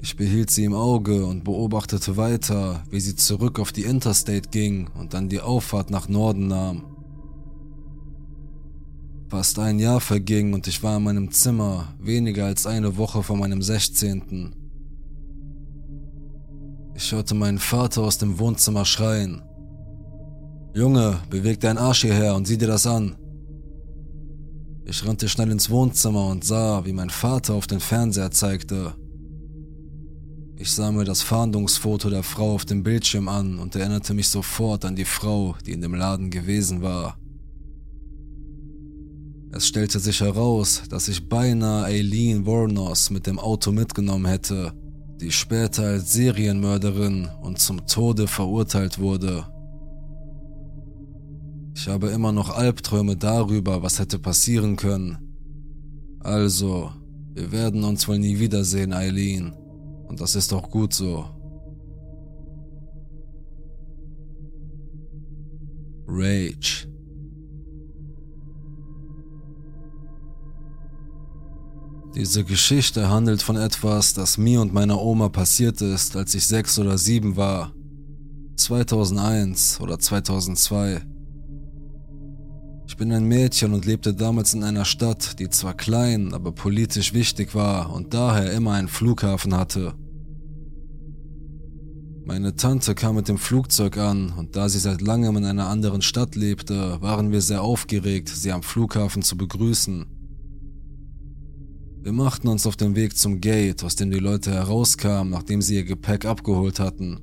Ich 0.02 0.16
behielt 0.16 0.50
sie 0.50 0.64
im 0.64 0.74
Auge 0.74 1.24
und 1.24 1.44
beobachtete 1.44 2.18
weiter, 2.18 2.84
wie 2.90 3.00
sie 3.00 3.16
zurück 3.16 3.60
auf 3.60 3.72
die 3.72 3.84
Interstate 3.84 4.50
ging 4.50 4.88
und 4.88 5.14
dann 5.14 5.30
die 5.30 5.40
Auffahrt 5.40 5.92
nach 5.92 6.10
Norden 6.10 6.48
nahm. 6.48 6.93
Fast 9.34 9.58
ein 9.58 9.80
Jahr 9.80 10.00
verging 10.00 10.54
und 10.54 10.68
ich 10.68 10.84
war 10.84 10.98
in 10.98 11.04
meinem 11.06 11.32
Zimmer, 11.32 11.96
weniger 12.00 12.46
als 12.46 12.68
eine 12.68 12.98
Woche 12.98 13.24
vor 13.24 13.36
meinem 13.36 13.64
16. 13.64 14.54
Ich 16.94 17.12
hörte 17.12 17.34
meinen 17.34 17.58
Vater 17.58 18.04
aus 18.04 18.20
dem 18.20 18.38
Wohnzimmer 18.38 18.86
schreien. 18.86 19.42
Junge, 20.76 21.18
beweg 21.32 21.60
deinen 21.62 21.80
Arsch 21.80 22.02
hierher 22.02 22.36
und 22.36 22.46
sieh 22.46 22.60
dir 22.60 22.68
das 22.68 22.86
an. 22.86 23.16
Ich 24.86 25.04
rannte 25.04 25.28
schnell 25.28 25.50
ins 25.50 25.72
Wohnzimmer 25.72 26.28
und 26.28 26.44
sah, 26.44 26.86
wie 26.86 26.94
mein 26.94 27.10
Vater 27.10 27.56
auf 27.56 27.66
den 27.66 27.80
Fernseher 27.80 28.30
zeigte. 28.30 28.94
Ich 30.58 30.72
sah 30.72 30.92
mir 30.92 31.06
das 31.06 31.24
Fahndungsfoto 31.24 32.12
der 32.12 32.22
Frau 32.22 32.54
auf 32.54 32.66
dem 32.66 32.84
Bildschirm 32.84 33.28
an 33.28 33.58
und 33.58 33.76
erinnerte 33.76 34.14
mich 34.14 34.30
sofort 34.30 34.86
an 34.86 34.96
die 34.96 35.06
Frau, 35.06 35.56
die 35.66 35.72
in 35.72 35.82
dem 35.82 35.96
Laden 35.96 36.30
gewesen 36.30 36.84
war. 36.84 37.18
Es 39.56 39.68
stellte 39.68 40.00
sich 40.00 40.22
heraus, 40.22 40.82
dass 40.90 41.08
ich 41.08 41.30
beinahe 41.30 41.86
Aileen 41.86 42.48
Warnos 42.48 43.12
mit 43.12 43.28
dem 43.28 43.38
Auto 43.38 43.72
mitgenommen 43.72 44.26
hätte, 44.26 44.74
die 45.22 45.32
später 45.32 45.84
als 45.84 46.12
Serienmörderin 46.14 47.30
und 47.40 47.60
zum 47.60 47.86
Tode 47.86 48.28
verurteilt 48.28 48.98
wurde. 48.98 49.46
Ich 51.76 51.88
habe 51.88 52.10
immer 52.10 52.32
noch 52.32 52.50
Albträume 52.50 53.16
darüber, 53.16 53.84
was 53.84 54.00
hätte 54.00 54.18
passieren 54.18 54.76
können. 54.76 55.20
Also, 56.20 56.92
wir 57.36 57.52
werden 57.52 57.84
uns 57.84 58.08
wohl 58.08 58.18
nie 58.18 58.40
wiedersehen, 58.40 58.92
Eileen. 58.92 59.54
Und 60.08 60.20
das 60.20 60.34
ist 60.34 60.52
auch 60.52 60.72
gut 60.72 60.96
so. 60.96 61.26
Rage. 66.08 66.93
Diese 72.16 72.44
Geschichte 72.44 73.10
handelt 73.10 73.42
von 73.42 73.56
etwas, 73.56 74.14
das 74.14 74.38
mir 74.38 74.62
und 74.62 74.72
meiner 74.72 75.02
Oma 75.02 75.30
passiert 75.30 75.82
ist, 75.82 76.16
als 76.16 76.36
ich 76.36 76.46
sechs 76.46 76.78
oder 76.78 77.00
sieben 77.00 77.38
war. 77.38 77.74
2001 78.56 79.82
oder 79.82 79.98
2002. 79.98 81.02
Ich 82.88 82.98
bin 82.98 83.12
ein 83.12 83.26
Mädchen 83.26 83.74
und 83.74 83.86
lebte 83.86 84.14
damals 84.14 84.54
in 84.54 84.64
einer 84.64 84.86
Stadt, 84.86 85.40
die 85.40 85.50
zwar 85.50 85.74
klein, 85.74 86.36
aber 86.36 86.52
politisch 86.52 87.16
wichtig 87.16 87.56
war 87.56 87.92
und 87.92 88.14
daher 88.14 88.52
immer 88.52 88.74
einen 88.74 88.90
Flughafen 88.90 89.58
hatte. 89.58 89.96
Meine 92.26 92.56
Tante 92.56 92.94
kam 92.94 93.16
mit 93.16 93.28
dem 93.28 93.40
Flugzeug 93.40 93.98
an 93.98 94.32
und 94.38 94.56
da 94.56 94.70
sie 94.70 94.80
seit 94.80 95.02
langem 95.02 95.36
in 95.38 95.46
einer 95.46 95.68
anderen 95.68 96.04
Stadt 96.04 96.36
lebte, 96.36 97.02
waren 97.02 97.32
wir 97.32 97.42
sehr 97.42 97.64
aufgeregt, 97.64 98.30
sie 98.30 98.52
am 98.52 98.62
Flughafen 98.62 99.24
zu 99.24 99.36
begrüßen. 99.36 100.13
Wir 102.04 102.12
machten 102.12 102.50
uns 102.50 102.68
auf 102.68 102.76
den 102.76 102.98
Weg 102.98 103.18
zum 103.18 103.40
Gate, 103.40 103.82
aus 103.82 103.96
dem 103.96 104.12
die 104.12 104.20
Leute 104.20 104.52
herauskamen, 104.52 105.32
nachdem 105.32 105.62
sie 105.62 105.76
ihr 105.76 105.86
Gepäck 105.86 106.26
abgeholt 106.26 106.82
hatten. 106.82 107.22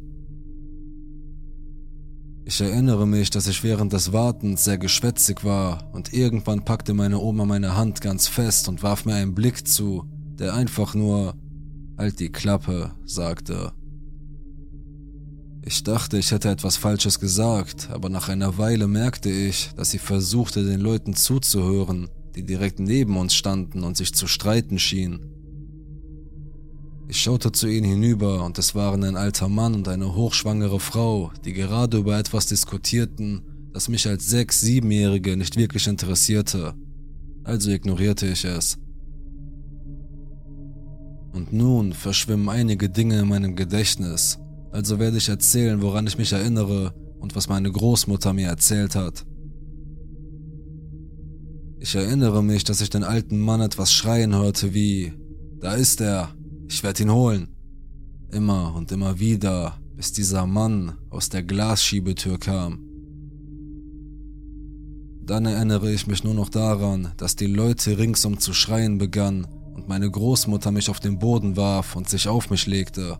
Ich 2.46 2.62
erinnere 2.62 3.06
mich, 3.06 3.28
dass 3.28 3.46
ich 3.46 3.62
während 3.62 3.92
des 3.92 4.14
Wartens 4.14 4.64
sehr 4.64 4.78
geschwätzig 4.78 5.44
war 5.44 5.90
und 5.92 6.14
irgendwann 6.14 6.64
packte 6.64 6.94
meine 6.94 7.18
Oma 7.18 7.44
meine 7.44 7.76
Hand 7.76 8.00
ganz 8.00 8.26
fest 8.26 8.70
und 8.70 8.82
warf 8.82 9.04
mir 9.04 9.16
einen 9.16 9.34
Blick 9.34 9.68
zu, 9.68 10.04
der 10.38 10.54
einfach 10.54 10.94
nur 10.94 11.34
Halt 11.98 12.18
die 12.18 12.32
Klappe 12.32 12.92
sagte. 13.04 13.72
Ich 15.62 15.84
dachte, 15.84 16.16
ich 16.16 16.30
hätte 16.30 16.48
etwas 16.48 16.78
Falsches 16.78 17.20
gesagt, 17.20 17.90
aber 17.92 18.08
nach 18.08 18.30
einer 18.30 18.56
Weile 18.56 18.88
merkte 18.88 19.28
ich, 19.28 19.72
dass 19.76 19.90
sie 19.90 19.98
versuchte, 19.98 20.64
den 20.64 20.80
Leuten 20.80 21.12
zuzuhören, 21.12 22.08
die 22.34 22.44
direkt 22.44 22.80
neben 22.80 23.16
uns 23.16 23.34
standen 23.34 23.84
und 23.84 23.96
sich 23.96 24.14
zu 24.14 24.26
streiten 24.26 24.78
schienen. 24.78 25.26
Ich 27.08 27.20
schaute 27.20 27.50
zu 27.50 27.66
ihnen 27.66 27.90
hinüber 27.90 28.44
und 28.44 28.56
es 28.58 28.74
waren 28.76 29.02
ein 29.02 29.16
alter 29.16 29.48
Mann 29.48 29.74
und 29.74 29.88
eine 29.88 30.14
hochschwangere 30.14 30.78
Frau, 30.78 31.32
die 31.44 31.52
gerade 31.52 31.98
über 31.98 32.16
etwas 32.16 32.46
diskutierten, 32.46 33.42
das 33.72 33.88
mich 33.88 34.06
als 34.06 34.28
sechs-, 34.28 34.60
siebenjährige 34.60 35.36
nicht 35.36 35.56
wirklich 35.56 35.88
interessierte. 35.88 36.74
Also 37.42 37.70
ignorierte 37.70 38.26
ich 38.26 38.44
es. 38.44 38.78
Und 41.32 41.52
nun 41.52 41.92
verschwimmen 41.92 42.48
einige 42.48 42.88
Dinge 42.88 43.20
in 43.20 43.28
meinem 43.28 43.56
Gedächtnis, 43.56 44.38
also 44.72 44.98
werde 44.98 45.16
ich 45.16 45.28
erzählen, 45.28 45.82
woran 45.82 46.06
ich 46.06 46.16
mich 46.16 46.32
erinnere 46.32 46.94
und 47.18 47.34
was 47.34 47.48
meine 47.48 47.70
Großmutter 47.70 48.32
mir 48.32 48.48
erzählt 48.48 48.94
hat. 48.94 49.24
Ich 51.82 51.94
erinnere 51.94 52.44
mich, 52.44 52.62
dass 52.62 52.82
ich 52.82 52.90
den 52.90 53.04
alten 53.04 53.38
Mann 53.38 53.62
etwas 53.62 53.90
schreien 53.90 54.34
hörte 54.34 54.74
wie, 54.74 55.14
da 55.60 55.72
ist 55.72 56.02
er, 56.02 56.28
ich 56.68 56.82
werde 56.82 57.04
ihn 57.04 57.10
holen. 57.10 57.48
Immer 58.30 58.74
und 58.76 58.92
immer 58.92 59.18
wieder, 59.18 59.80
bis 59.96 60.12
dieser 60.12 60.46
Mann 60.46 60.98
aus 61.08 61.30
der 61.30 61.42
Glasschiebetür 61.42 62.38
kam. 62.38 62.84
Dann 65.24 65.46
erinnere 65.46 65.90
ich 65.90 66.06
mich 66.06 66.22
nur 66.22 66.34
noch 66.34 66.50
daran, 66.50 67.12
dass 67.16 67.34
die 67.34 67.46
Leute 67.46 67.96
ringsum 67.96 68.38
zu 68.38 68.52
schreien 68.52 68.98
begannen 68.98 69.46
und 69.74 69.88
meine 69.88 70.10
Großmutter 70.10 70.72
mich 70.72 70.90
auf 70.90 71.00
den 71.00 71.18
Boden 71.18 71.56
warf 71.56 71.96
und 71.96 72.10
sich 72.10 72.28
auf 72.28 72.50
mich 72.50 72.66
legte. 72.66 73.18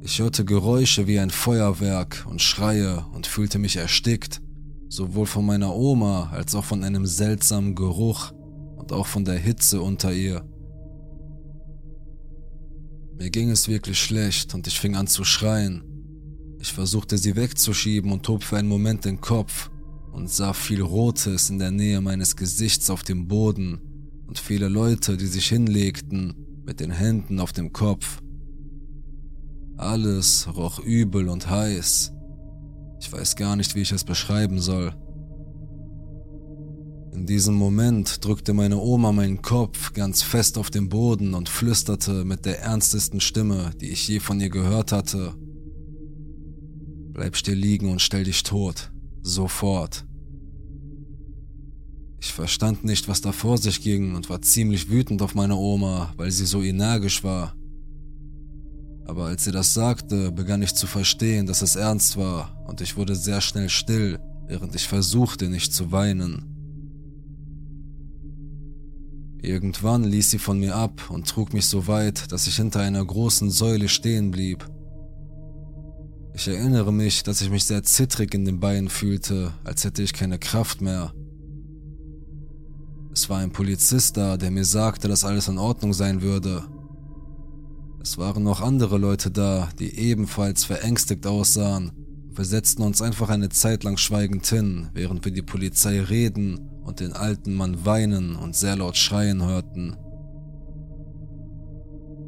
Ich 0.00 0.20
hörte 0.20 0.46
Geräusche 0.46 1.06
wie 1.06 1.18
ein 1.18 1.30
Feuerwerk 1.30 2.24
und 2.30 2.40
Schreie 2.40 3.04
und 3.12 3.26
fühlte 3.26 3.58
mich 3.58 3.76
erstickt, 3.76 4.40
sowohl 4.88 5.26
von 5.26 5.46
meiner 5.46 5.74
Oma 5.74 6.30
als 6.30 6.54
auch 6.54 6.64
von 6.64 6.84
einem 6.84 7.06
seltsamen 7.06 7.74
Geruch 7.74 8.32
und 8.76 8.92
auch 8.92 9.06
von 9.06 9.24
der 9.24 9.38
Hitze 9.38 9.80
unter 9.80 10.12
ihr. 10.12 10.44
Mir 13.18 13.30
ging 13.30 13.50
es 13.50 13.68
wirklich 13.68 13.98
schlecht 13.98 14.54
und 14.54 14.66
ich 14.66 14.78
fing 14.78 14.94
an 14.94 15.06
zu 15.06 15.24
schreien. 15.24 15.82
Ich 16.60 16.72
versuchte 16.72 17.16
sie 17.18 17.36
wegzuschieben 17.36 18.12
und 18.12 18.28
hob 18.28 18.42
für 18.42 18.58
einen 18.58 18.68
Moment 18.68 19.04
den 19.04 19.20
Kopf 19.20 19.70
und 20.12 20.30
sah 20.30 20.52
viel 20.52 20.82
Rotes 20.82 21.50
in 21.50 21.58
der 21.58 21.70
Nähe 21.70 22.00
meines 22.00 22.36
Gesichts 22.36 22.90
auf 22.90 23.02
dem 23.02 23.28
Boden 23.28 23.80
und 24.26 24.38
viele 24.38 24.68
Leute, 24.68 25.16
die 25.16 25.26
sich 25.26 25.48
hinlegten 25.48 26.34
mit 26.64 26.80
den 26.80 26.90
Händen 26.90 27.40
auf 27.40 27.52
dem 27.52 27.72
Kopf. 27.72 28.20
Alles 29.76 30.48
roch 30.56 30.78
übel 30.80 31.28
und 31.28 31.48
heiß. 31.48 32.12
Ich 33.00 33.12
weiß 33.12 33.36
gar 33.36 33.56
nicht, 33.56 33.74
wie 33.74 33.82
ich 33.82 33.92
es 33.92 34.04
beschreiben 34.04 34.60
soll. 34.60 34.94
In 37.12 37.26
diesem 37.26 37.54
Moment 37.54 38.24
drückte 38.24 38.52
meine 38.52 38.78
Oma 38.78 39.10
meinen 39.10 39.40
Kopf 39.40 39.92
ganz 39.94 40.22
fest 40.22 40.58
auf 40.58 40.70
den 40.70 40.88
Boden 40.88 41.34
und 41.34 41.48
flüsterte 41.48 42.24
mit 42.24 42.44
der 42.44 42.60
ernstesten 42.60 43.20
Stimme, 43.20 43.70
die 43.80 43.88
ich 43.88 44.06
je 44.06 44.20
von 44.20 44.38
ihr 44.40 44.50
gehört 44.50 44.92
hatte. 44.92 45.34
Bleib 47.12 47.36
still 47.36 47.56
liegen 47.58 47.90
und 47.90 48.02
stell 48.02 48.24
dich 48.24 48.42
tot. 48.42 48.92
Sofort. 49.22 50.06
Ich 52.20 52.32
verstand 52.32 52.84
nicht, 52.84 53.08
was 53.08 53.22
da 53.22 53.32
vor 53.32 53.56
sich 53.56 53.80
ging 53.80 54.14
und 54.14 54.28
war 54.28 54.42
ziemlich 54.42 54.90
wütend 54.90 55.22
auf 55.22 55.34
meine 55.34 55.56
Oma, 55.56 56.12
weil 56.16 56.30
sie 56.30 56.44
so 56.44 56.62
energisch 56.62 57.24
war. 57.24 57.56
Aber 59.06 59.26
als 59.26 59.44
sie 59.44 59.52
das 59.52 59.72
sagte, 59.72 60.32
begann 60.32 60.62
ich 60.62 60.74
zu 60.74 60.86
verstehen, 60.86 61.46
dass 61.46 61.62
es 61.62 61.76
ernst 61.76 62.16
war 62.16 62.64
und 62.66 62.80
ich 62.80 62.96
wurde 62.96 63.14
sehr 63.14 63.40
schnell 63.40 63.68
still, 63.68 64.18
während 64.48 64.74
ich 64.74 64.88
versuchte, 64.88 65.48
nicht 65.48 65.72
zu 65.72 65.92
weinen. 65.92 66.52
Irgendwann 69.40 70.02
ließ 70.02 70.30
sie 70.30 70.38
von 70.38 70.58
mir 70.58 70.74
ab 70.74 71.08
und 71.08 71.28
trug 71.28 71.52
mich 71.52 71.66
so 71.66 71.86
weit, 71.86 72.32
dass 72.32 72.48
ich 72.48 72.56
hinter 72.56 72.80
einer 72.80 73.04
großen 73.04 73.50
Säule 73.50 73.88
stehen 73.88 74.32
blieb. 74.32 74.68
Ich 76.34 76.48
erinnere 76.48 76.92
mich, 76.92 77.22
dass 77.22 77.40
ich 77.40 77.48
mich 77.48 77.64
sehr 77.64 77.82
zittrig 77.84 78.34
in 78.34 78.44
den 78.44 78.58
Beinen 78.58 78.88
fühlte, 78.88 79.54
als 79.62 79.84
hätte 79.84 80.02
ich 80.02 80.12
keine 80.12 80.38
Kraft 80.38 80.80
mehr. 80.80 81.14
Es 83.12 83.30
war 83.30 83.38
ein 83.38 83.52
Polizist 83.52 84.16
da, 84.16 84.36
der 84.36 84.50
mir 84.50 84.64
sagte, 84.64 85.08
dass 85.08 85.24
alles 85.24 85.48
in 85.48 85.58
Ordnung 85.58 85.94
sein 85.94 86.22
würde. 86.22 86.64
Es 88.08 88.18
waren 88.18 88.44
noch 88.44 88.60
andere 88.60 88.98
Leute 88.98 89.32
da, 89.32 89.68
die 89.80 89.98
ebenfalls 89.98 90.62
verängstigt 90.62 91.26
aussahen. 91.26 91.90
Wir 92.30 92.44
setzten 92.44 92.82
uns 92.82 93.02
einfach 93.02 93.30
eine 93.30 93.48
Zeit 93.48 93.82
lang 93.82 93.96
schweigend 93.96 94.46
hin, 94.46 94.90
während 94.94 95.24
wir 95.24 95.32
die 95.32 95.42
Polizei 95.42 96.00
reden 96.00 96.70
und 96.84 97.00
den 97.00 97.14
alten 97.14 97.52
Mann 97.52 97.84
weinen 97.84 98.36
und 98.36 98.54
sehr 98.54 98.76
laut 98.76 98.96
schreien 98.96 99.44
hörten. 99.44 99.96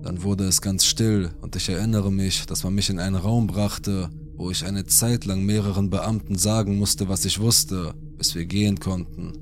Dann 0.02 0.24
wurde 0.24 0.48
es 0.48 0.60
ganz 0.60 0.84
still 0.84 1.30
und 1.42 1.54
ich 1.54 1.68
erinnere 1.68 2.10
mich, 2.10 2.46
dass 2.46 2.64
man 2.64 2.74
mich 2.74 2.90
in 2.90 2.98
einen 2.98 3.14
Raum 3.14 3.46
brachte, 3.46 4.10
wo 4.34 4.50
ich 4.50 4.64
eine 4.64 4.84
Zeit 4.84 5.26
lang 5.26 5.46
mehreren 5.46 5.90
Beamten 5.90 6.36
sagen 6.36 6.76
musste, 6.76 7.08
was 7.08 7.24
ich 7.24 7.38
wusste, 7.38 7.94
bis 8.16 8.34
wir 8.34 8.46
gehen 8.46 8.80
konnten. 8.80 9.32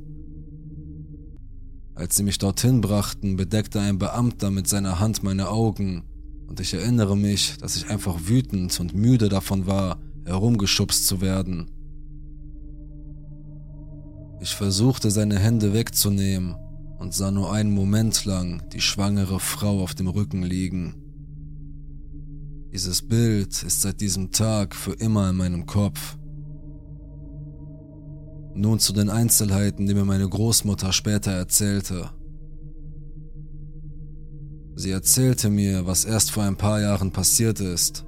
Als 1.94 2.14
sie 2.14 2.24
mich 2.24 2.36
dorthin 2.36 2.82
brachten, 2.82 3.36
bedeckte 3.36 3.80
ein 3.80 3.96
Beamter 3.96 4.50
mit 4.50 4.68
seiner 4.68 5.00
Hand 5.00 5.22
meine 5.22 5.48
Augen 5.48 6.04
und 6.46 6.60
ich 6.60 6.74
erinnere 6.74 7.16
mich, 7.16 7.56
dass 7.58 7.76
ich 7.76 7.88
einfach 7.88 8.16
wütend 8.26 8.78
und 8.80 8.94
müde 8.94 9.28
davon 9.28 9.66
war, 9.66 9.98
herumgeschubst 10.24 11.06
zu 11.06 11.20
werden. 11.20 11.70
Ich 14.40 14.54
versuchte 14.54 15.10
seine 15.10 15.38
Hände 15.38 15.72
wegzunehmen 15.72 16.56
und 16.98 17.14
sah 17.14 17.30
nur 17.30 17.52
einen 17.52 17.72
Moment 17.72 18.24
lang 18.24 18.62
die 18.70 18.80
schwangere 18.80 19.40
Frau 19.40 19.82
auf 19.82 19.94
dem 19.94 20.08
Rücken 20.08 20.42
liegen. 20.42 20.94
Dieses 22.72 23.02
Bild 23.02 23.62
ist 23.62 23.82
seit 23.82 24.00
diesem 24.00 24.32
Tag 24.32 24.74
für 24.74 24.92
immer 24.92 25.30
in 25.30 25.36
meinem 25.36 25.66
Kopf. 25.66 26.16
Nun 28.54 28.78
zu 28.78 28.92
den 28.92 29.10
Einzelheiten, 29.10 29.86
die 29.86 29.94
mir 29.94 30.04
meine 30.04 30.28
Großmutter 30.28 30.92
später 30.92 31.32
erzählte. 31.32 32.10
Sie 34.78 34.90
erzählte 34.90 35.48
mir, 35.48 35.86
was 35.86 36.04
erst 36.04 36.30
vor 36.30 36.42
ein 36.42 36.56
paar 36.56 36.82
Jahren 36.82 37.10
passiert 37.10 37.60
ist. 37.60 38.04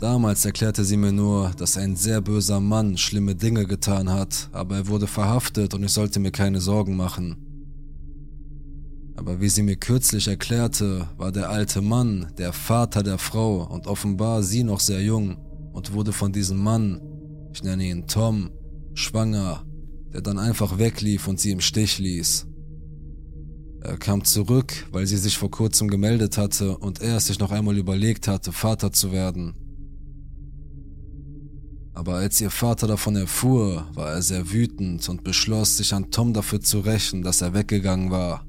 Damals 0.00 0.44
erklärte 0.44 0.84
sie 0.84 0.96
mir 0.96 1.12
nur, 1.12 1.52
dass 1.56 1.76
ein 1.76 1.94
sehr 1.94 2.20
böser 2.20 2.58
Mann 2.58 2.96
schlimme 2.96 3.36
Dinge 3.36 3.66
getan 3.66 4.10
hat, 4.10 4.48
aber 4.50 4.76
er 4.76 4.88
wurde 4.88 5.06
verhaftet 5.06 5.72
und 5.72 5.84
ich 5.84 5.92
sollte 5.92 6.18
mir 6.18 6.32
keine 6.32 6.60
Sorgen 6.60 6.96
machen. 6.96 7.36
Aber 9.14 9.40
wie 9.40 9.48
sie 9.48 9.62
mir 9.62 9.76
kürzlich 9.76 10.26
erklärte, 10.26 11.06
war 11.16 11.30
der 11.30 11.50
alte 11.50 11.82
Mann 11.82 12.32
der 12.36 12.52
Vater 12.52 13.04
der 13.04 13.18
Frau 13.18 13.62
und 13.62 13.86
offenbar 13.86 14.42
sie 14.42 14.64
noch 14.64 14.80
sehr 14.80 15.02
jung 15.02 15.36
und 15.72 15.92
wurde 15.92 16.12
von 16.12 16.32
diesem 16.32 16.58
Mann, 16.58 17.00
ich 17.52 17.62
nenne 17.62 17.84
ihn 17.84 18.08
Tom, 18.08 18.50
schwanger, 18.94 19.64
der 20.12 20.22
dann 20.22 20.38
einfach 20.38 20.78
weglief 20.78 21.28
und 21.28 21.38
sie 21.38 21.52
im 21.52 21.60
Stich 21.60 21.98
ließ. 21.98 22.49
Er 23.82 23.96
kam 23.96 24.24
zurück, 24.24 24.86
weil 24.92 25.06
sie 25.06 25.16
sich 25.16 25.38
vor 25.38 25.50
kurzem 25.50 25.88
gemeldet 25.88 26.36
hatte 26.36 26.76
und 26.76 27.00
er 27.00 27.18
sich 27.18 27.38
noch 27.38 27.50
einmal 27.50 27.78
überlegt 27.78 28.28
hatte, 28.28 28.52
Vater 28.52 28.92
zu 28.92 29.10
werden. 29.10 29.54
Aber 31.94 32.16
als 32.16 32.40
ihr 32.40 32.50
Vater 32.50 32.86
davon 32.86 33.16
erfuhr, 33.16 33.86
war 33.94 34.12
er 34.12 34.22
sehr 34.22 34.52
wütend 34.52 35.08
und 35.08 35.24
beschloss, 35.24 35.78
sich 35.78 35.94
an 35.94 36.10
Tom 36.10 36.34
dafür 36.34 36.60
zu 36.60 36.80
rächen, 36.80 37.22
dass 37.22 37.40
er 37.40 37.54
weggegangen 37.54 38.10
war. 38.10 38.44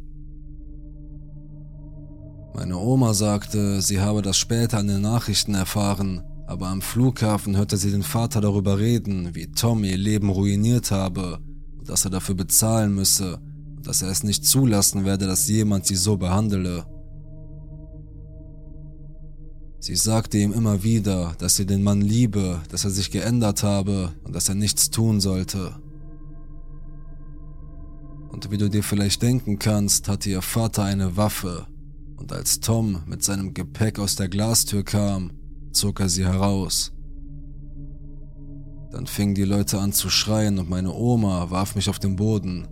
Meine 2.53 2.77
Oma 2.77 3.13
sagte, 3.13 3.81
sie 3.81 4.01
habe 4.01 4.21
das 4.21 4.37
später 4.37 4.79
an 4.79 4.87
den 4.87 5.01
Nachrichten 5.01 5.55
erfahren, 5.55 6.21
aber 6.45 6.67
am 6.67 6.81
Flughafen 6.81 7.55
hörte 7.55 7.77
sie 7.77 7.91
den 7.91 8.03
Vater 8.03 8.41
darüber 8.41 8.77
reden, 8.77 9.33
wie 9.33 9.49
Tom 9.51 9.85
ihr 9.85 9.97
Leben 9.97 10.29
ruiniert 10.29 10.91
habe 10.91 11.39
und 11.79 11.87
dass 11.87 12.03
er 12.03 12.11
dafür 12.11 12.35
bezahlen 12.35 12.93
müsse 12.93 13.39
dass 13.83 14.01
er 14.01 14.09
es 14.09 14.23
nicht 14.23 14.45
zulassen 14.45 15.05
werde, 15.05 15.27
dass 15.27 15.47
jemand 15.47 15.85
sie 15.85 15.95
so 15.95 16.17
behandele. 16.17 16.85
Sie 19.79 19.95
sagte 19.95 20.37
ihm 20.37 20.53
immer 20.53 20.83
wieder, 20.83 21.33
dass 21.39 21.55
sie 21.55 21.65
den 21.65 21.81
Mann 21.81 22.01
liebe, 22.01 22.61
dass 22.69 22.83
er 22.85 22.91
sich 22.91 23.09
geändert 23.09 23.63
habe 23.63 24.11
und 24.23 24.35
dass 24.35 24.47
er 24.47 24.55
nichts 24.55 24.91
tun 24.91 25.19
sollte. 25.19 25.75
Und 28.29 28.51
wie 28.51 28.57
du 28.57 28.69
dir 28.69 28.83
vielleicht 28.83 29.21
denken 29.21 29.59
kannst, 29.59 30.07
hatte 30.07 30.29
ihr 30.29 30.41
Vater 30.41 30.83
eine 30.83 31.17
Waffe, 31.17 31.65
und 32.15 32.31
als 32.31 32.59
Tom 32.59 33.01
mit 33.07 33.23
seinem 33.23 33.55
Gepäck 33.55 33.97
aus 33.97 34.15
der 34.15 34.29
Glastür 34.29 34.83
kam, 34.83 35.31
zog 35.71 35.99
er 35.99 36.09
sie 36.09 36.25
heraus. 36.25 36.93
Dann 38.91 39.07
fingen 39.07 39.33
die 39.33 39.45
Leute 39.45 39.79
an 39.79 39.93
zu 39.93 40.09
schreien 40.09 40.59
und 40.59 40.69
meine 40.69 40.93
Oma 40.93 41.49
warf 41.49 41.75
mich 41.75 41.89
auf 41.89 41.97
den 41.97 42.17
Boden. 42.17 42.67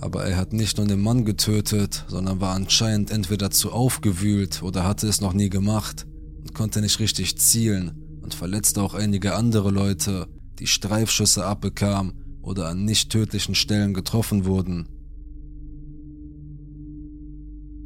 Aber 0.00 0.24
er 0.24 0.36
hat 0.36 0.52
nicht 0.52 0.76
nur 0.78 0.86
den 0.86 1.00
Mann 1.00 1.24
getötet, 1.24 2.04
sondern 2.08 2.40
war 2.40 2.54
anscheinend 2.54 3.10
entweder 3.10 3.50
zu 3.50 3.72
aufgewühlt 3.72 4.62
oder 4.62 4.84
hatte 4.84 5.08
es 5.08 5.20
noch 5.20 5.32
nie 5.32 5.50
gemacht 5.50 6.06
und 6.40 6.54
konnte 6.54 6.80
nicht 6.80 7.00
richtig 7.00 7.36
zielen 7.38 8.20
und 8.22 8.34
verletzte 8.34 8.82
auch 8.82 8.94
einige 8.94 9.34
andere 9.34 9.70
Leute, 9.70 10.28
die 10.58 10.66
Streifschüsse 10.66 11.44
abbekamen 11.44 12.12
oder 12.42 12.68
an 12.68 12.84
nicht 12.84 13.10
tödlichen 13.10 13.54
Stellen 13.54 13.92
getroffen 13.92 14.44
wurden. 14.44 14.88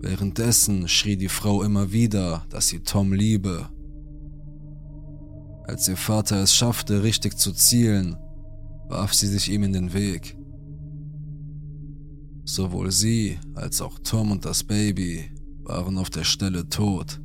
Währenddessen 0.01 0.89
schrie 0.89 1.17
die 1.17 1.29
Frau 1.29 1.63
immer 1.63 1.93
wieder, 1.93 2.45
dass 2.51 2.69
sie 2.69 2.81
Tom 2.81 3.13
liebe. 3.13 3.69
Als 5.65 5.87
ihr 5.89 5.97
Vater 5.97 6.43
es 6.43 6.55
schaffte, 6.55 7.05
richtig 7.05 7.39
zu 7.39 7.53
zielen, 7.53 8.17
warf 8.89 9.15
sie 9.15 9.29
sich 9.29 9.51
ihm 9.51 9.63
in 9.63 9.73
den 9.73 9.95
Weg. 9.95 10.37
Sowohl 12.45 12.91
sie 12.91 13.39
als 13.55 13.81
auch 13.81 13.99
Tom 14.01 14.31
und 14.33 14.45
das 14.45 14.65
Baby 14.65 15.31
waren 15.63 15.97
auf 15.99 16.11
der 16.11 16.25
Stelle 16.25 16.69
tot. 16.69 17.21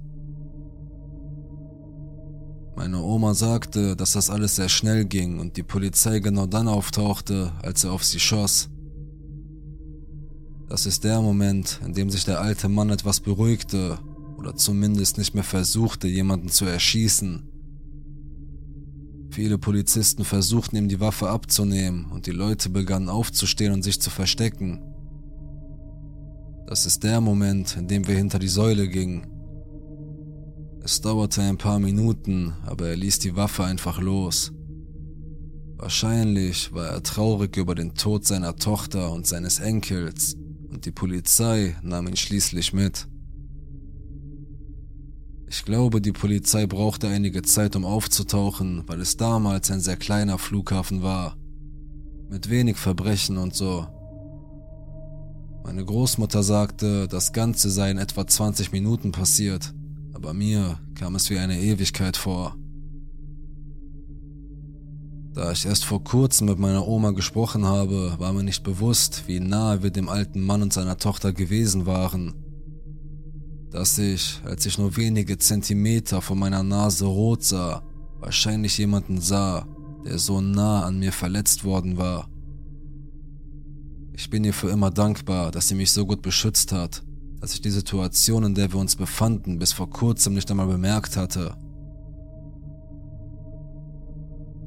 Meine 2.76 3.02
Oma 3.02 3.34
sagte, 3.34 3.96
dass 3.96 4.12
das 4.12 4.30
alles 4.30 4.56
sehr 4.56 4.70
schnell 4.70 5.06
ging 5.06 5.40
und 5.40 5.58
die 5.58 5.64
Polizei 5.64 6.20
genau 6.20 6.46
dann 6.46 6.68
auftauchte, 6.68 7.52
als 7.64 7.84
er 7.84 7.92
auf 7.92 8.04
sie 8.04 8.20
schoss. 8.20 8.70
Das 10.70 10.86
ist 10.86 11.04
der 11.04 11.22
Moment, 11.22 11.80
in 11.84 11.94
dem 11.94 12.12
sich 12.12 12.26
der 12.26 12.40
alte 12.40 12.70
Mann 12.70 12.92
etwas 12.92 13.20
beruhigte 13.20 13.98
oder 14.38 14.56
zumindest 14.56 15.18
nicht 15.18 15.34
mehr 15.34 15.44
versuchte, 15.44 16.08
jemanden 16.08 16.50
zu 16.50 16.66
erschießen. 16.66 17.50
Viele 19.32 19.58
Polizisten 19.58 20.24
versuchten 20.24 20.76
ihm 20.76 20.88
die 20.88 21.00
Waffe 21.00 21.30
abzunehmen 21.30 22.06
und 22.12 22.28
die 22.28 22.32
Leute 22.32 22.70
begannen 22.70 23.10
aufzustehen 23.10 23.74
und 23.74 23.82
sich 23.82 24.00
zu 24.00 24.10
verstecken. 24.10 24.82
Das 26.68 26.86
ist 26.86 27.04
der 27.04 27.22
Moment, 27.22 27.78
in 27.78 27.88
dem 27.88 28.06
wir 28.10 28.16
hinter 28.16 28.40
die 28.40 28.50
Säule 28.50 28.90
gingen. 28.90 29.26
Es 30.84 31.00
dauerte 31.00 31.42
ein 31.42 31.58
paar 31.58 31.80
Minuten, 31.80 32.54
aber 32.66 32.90
er 32.90 32.98
ließ 32.98 33.20
die 33.20 33.38
Waffe 33.38 33.64
einfach 33.64 34.02
los. 34.02 34.52
Wahrscheinlich 35.78 36.74
war 36.74 36.88
er 36.88 37.04
traurig 37.04 37.56
über 37.56 37.74
den 37.74 37.96
Tod 37.96 38.26
seiner 38.26 38.58
Tochter 38.58 39.14
und 39.14 39.26
seines 39.26 39.60
Enkels, 39.60 40.36
und 40.70 40.86
die 40.86 40.92
Polizei 40.92 41.78
nahm 41.84 42.08
ihn 42.08 42.18
schließlich 42.18 42.74
mit. 42.74 43.08
Ich 45.50 45.64
glaube, 45.64 46.02
die 46.02 46.12
Polizei 46.12 46.68
brauchte 46.68 47.08
einige 47.08 47.44
Zeit, 47.44 47.78
um 47.78 47.86
aufzutauchen, 47.86 48.84
weil 48.88 49.00
es 49.00 49.16
damals 49.16 49.72
ein 49.72 49.80
sehr 49.80 49.96
kleiner 49.96 50.38
Flughafen 50.38 51.02
war. 51.02 51.38
Mit 52.30 52.50
wenig 52.50 52.76
Verbrechen 52.76 53.38
und 53.38 53.56
so. 53.56 53.88
Meine 55.68 55.84
Großmutter 55.84 56.44
sagte, 56.44 57.10
das 57.10 57.34
Ganze 57.34 57.70
sei 57.70 57.92
in 57.92 57.98
etwa 57.98 58.26
20 58.26 58.72
Minuten 58.72 59.12
passiert, 59.12 59.74
aber 60.14 60.34
mir 60.34 60.80
kam 60.96 61.16
es 61.16 61.30
wie 61.30 61.40
eine 61.40 61.60
Ewigkeit 61.60 62.16
vor. 62.16 62.56
Da 65.34 65.52
ich 65.52 65.66
erst 65.66 65.84
vor 65.84 66.06
kurzem 66.06 66.48
mit 66.48 66.58
meiner 66.58 66.88
Oma 66.88 67.12
gesprochen 67.12 67.66
habe, 67.66 68.16
war 68.18 68.32
mir 68.32 68.44
nicht 68.44 68.64
bewusst, 68.64 69.26
wie 69.28 69.42
nahe 69.42 69.84
wir 69.84 69.92
dem 69.92 70.08
alten 70.08 70.40
Mann 70.40 70.62
und 70.62 70.72
seiner 70.72 70.98
Tochter 71.00 71.34
gewesen 71.34 71.86
waren. 71.86 72.34
Dass 73.70 73.98
ich, 73.98 74.40
als 74.46 74.66
ich 74.66 74.78
nur 74.78 74.96
wenige 74.96 75.38
Zentimeter 75.38 76.22
von 76.22 76.40
meiner 76.40 76.64
Nase 76.64 77.06
rot 77.08 77.44
sah, 77.44 77.84
wahrscheinlich 78.22 78.78
jemanden 78.78 79.20
sah, 79.20 79.68
der 80.06 80.18
so 80.18 80.40
nah 80.40 80.84
an 80.84 81.00
mir 81.00 81.12
verletzt 81.12 81.66
worden 81.66 81.98
war. 81.98 82.30
Ich 84.18 84.32
bin 84.32 84.44
ihr 84.44 84.54
für 84.54 84.72
immer 84.72 84.90
dankbar, 84.90 85.52
dass 85.52 85.68
sie 85.68 85.76
mich 85.76 85.92
so 85.92 86.08
gut 86.08 86.24
beschützt 86.24 86.72
hat, 86.72 87.04
dass 87.40 87.54
ich 87.54 87.62
die 87.62 87.70
Situation, 87.70 88.44
in 88.44 88.56
der 88.56 88.74
wir 88.74 88.80
uns 88.80 88.96
befanden, 88.96 89.60
bis 89.60 89.74
vor 89.74 89.92
kurzem 89.92 90.34
nicht 90.34 90.50
einmal 90.50 90.66
bemerkt 90.66 91.16
hatte. 91.16 91.56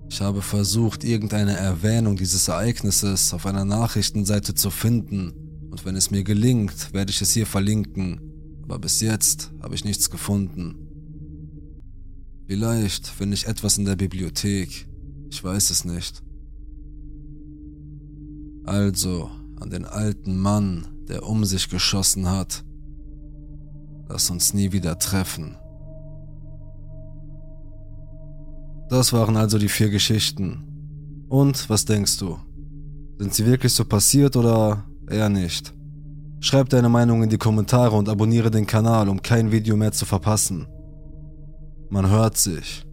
Ich 0.08 0.20
habe 0.20 0.40
versucht, 0.40 1.02
irgendeine 1.02 1.56
Erwähnung 1.56 2.14
dieses 2.16 2.46
Ereignisses 2.46 3.34
auf 3.34 3.44
einer 3.44 3.64
Nachrichtenseite 3.64 4.54
zu 4.54 4.70
finden, 4.70 5.32
und 5.68 5.84
wenn 5.84 5.96
es 5.96 6.12
mir 6.12 6.22
gelingt, 6.22 6.92
werde 6.92 7.10
ich 7.10 7.20
es 7.20 7.32
hier 7.32 7.46
verlinken, 7.46 8.20
aber 8.62 8.78
bis 8.78 9.00
jetzt 9.00 9.50
habe 9.60 9.74
ich 9.74 9.84
nichts 9.84 10.10
gefunden. 10.10 10.76
Vielleicht 12.46 13.08
finde 13.08 13.34
ich 13.34 13.48
etwas 13.48 13.78
in 13.78 13.84
der 13.84 13.96
Bibliothek, 13.96 14.88
ich 15.28 15.42
weiß 15.42 15.70
es 15.70 15.84
nicht. 15.84 16.22
Also, 18.64 19.30
an 19.60 19.70
den 19.70 19.84
alten 19.84 20.38
Mann, 20.38 20.86
der 21.08 21.22
um 21.24 21.44
sich 21.44 21.68
geschossen 21.68 22.28
hat. 22.28 22.64
Lass 24.08 24.30
uns 24.30 24.54
nie 24.54 24.72
wieder 24.72 24.98
treffen. 24.98 25.56
Das 28.88 29.12
waren 29.12 29.36
also 29.36 29.58
die 29.58 29.68
vier 29.68 29.88
Geschichten. 29.90 30.64
Und 31.28 31.70
was 31.70 31.84
denkst 31.84 32.18
du? 32.18 32.38
Sind 33.18 33.34
sie 33.34 33.46
wirklich 33.46 33.72
so 33.72 33.84
passiert 33.84 34.36
oder 34.36 34.84
eher 35.08 35.28
nicht? 35.28 35.72
Schreib 36.40 36.70
deine 36.70 36.88
Meinung 36.88 37.22
in 37.22 37.28
die 37.28 37.38
Kommentare 37.38 37.94
und 37.94 38.08
abonniere 38.08 38.50
den 38.50 38.66
Kanal, 38.66 39.08
um 39.08 39.22
kein 39.22 39.52
Video 39.52 39.76
mehr 39.76 39.92
zu 39.92 40.06
verpassen. 40.06 40.66
Man 41.90 42.08
hört 42.08 42.36
sich. 42.36 42.84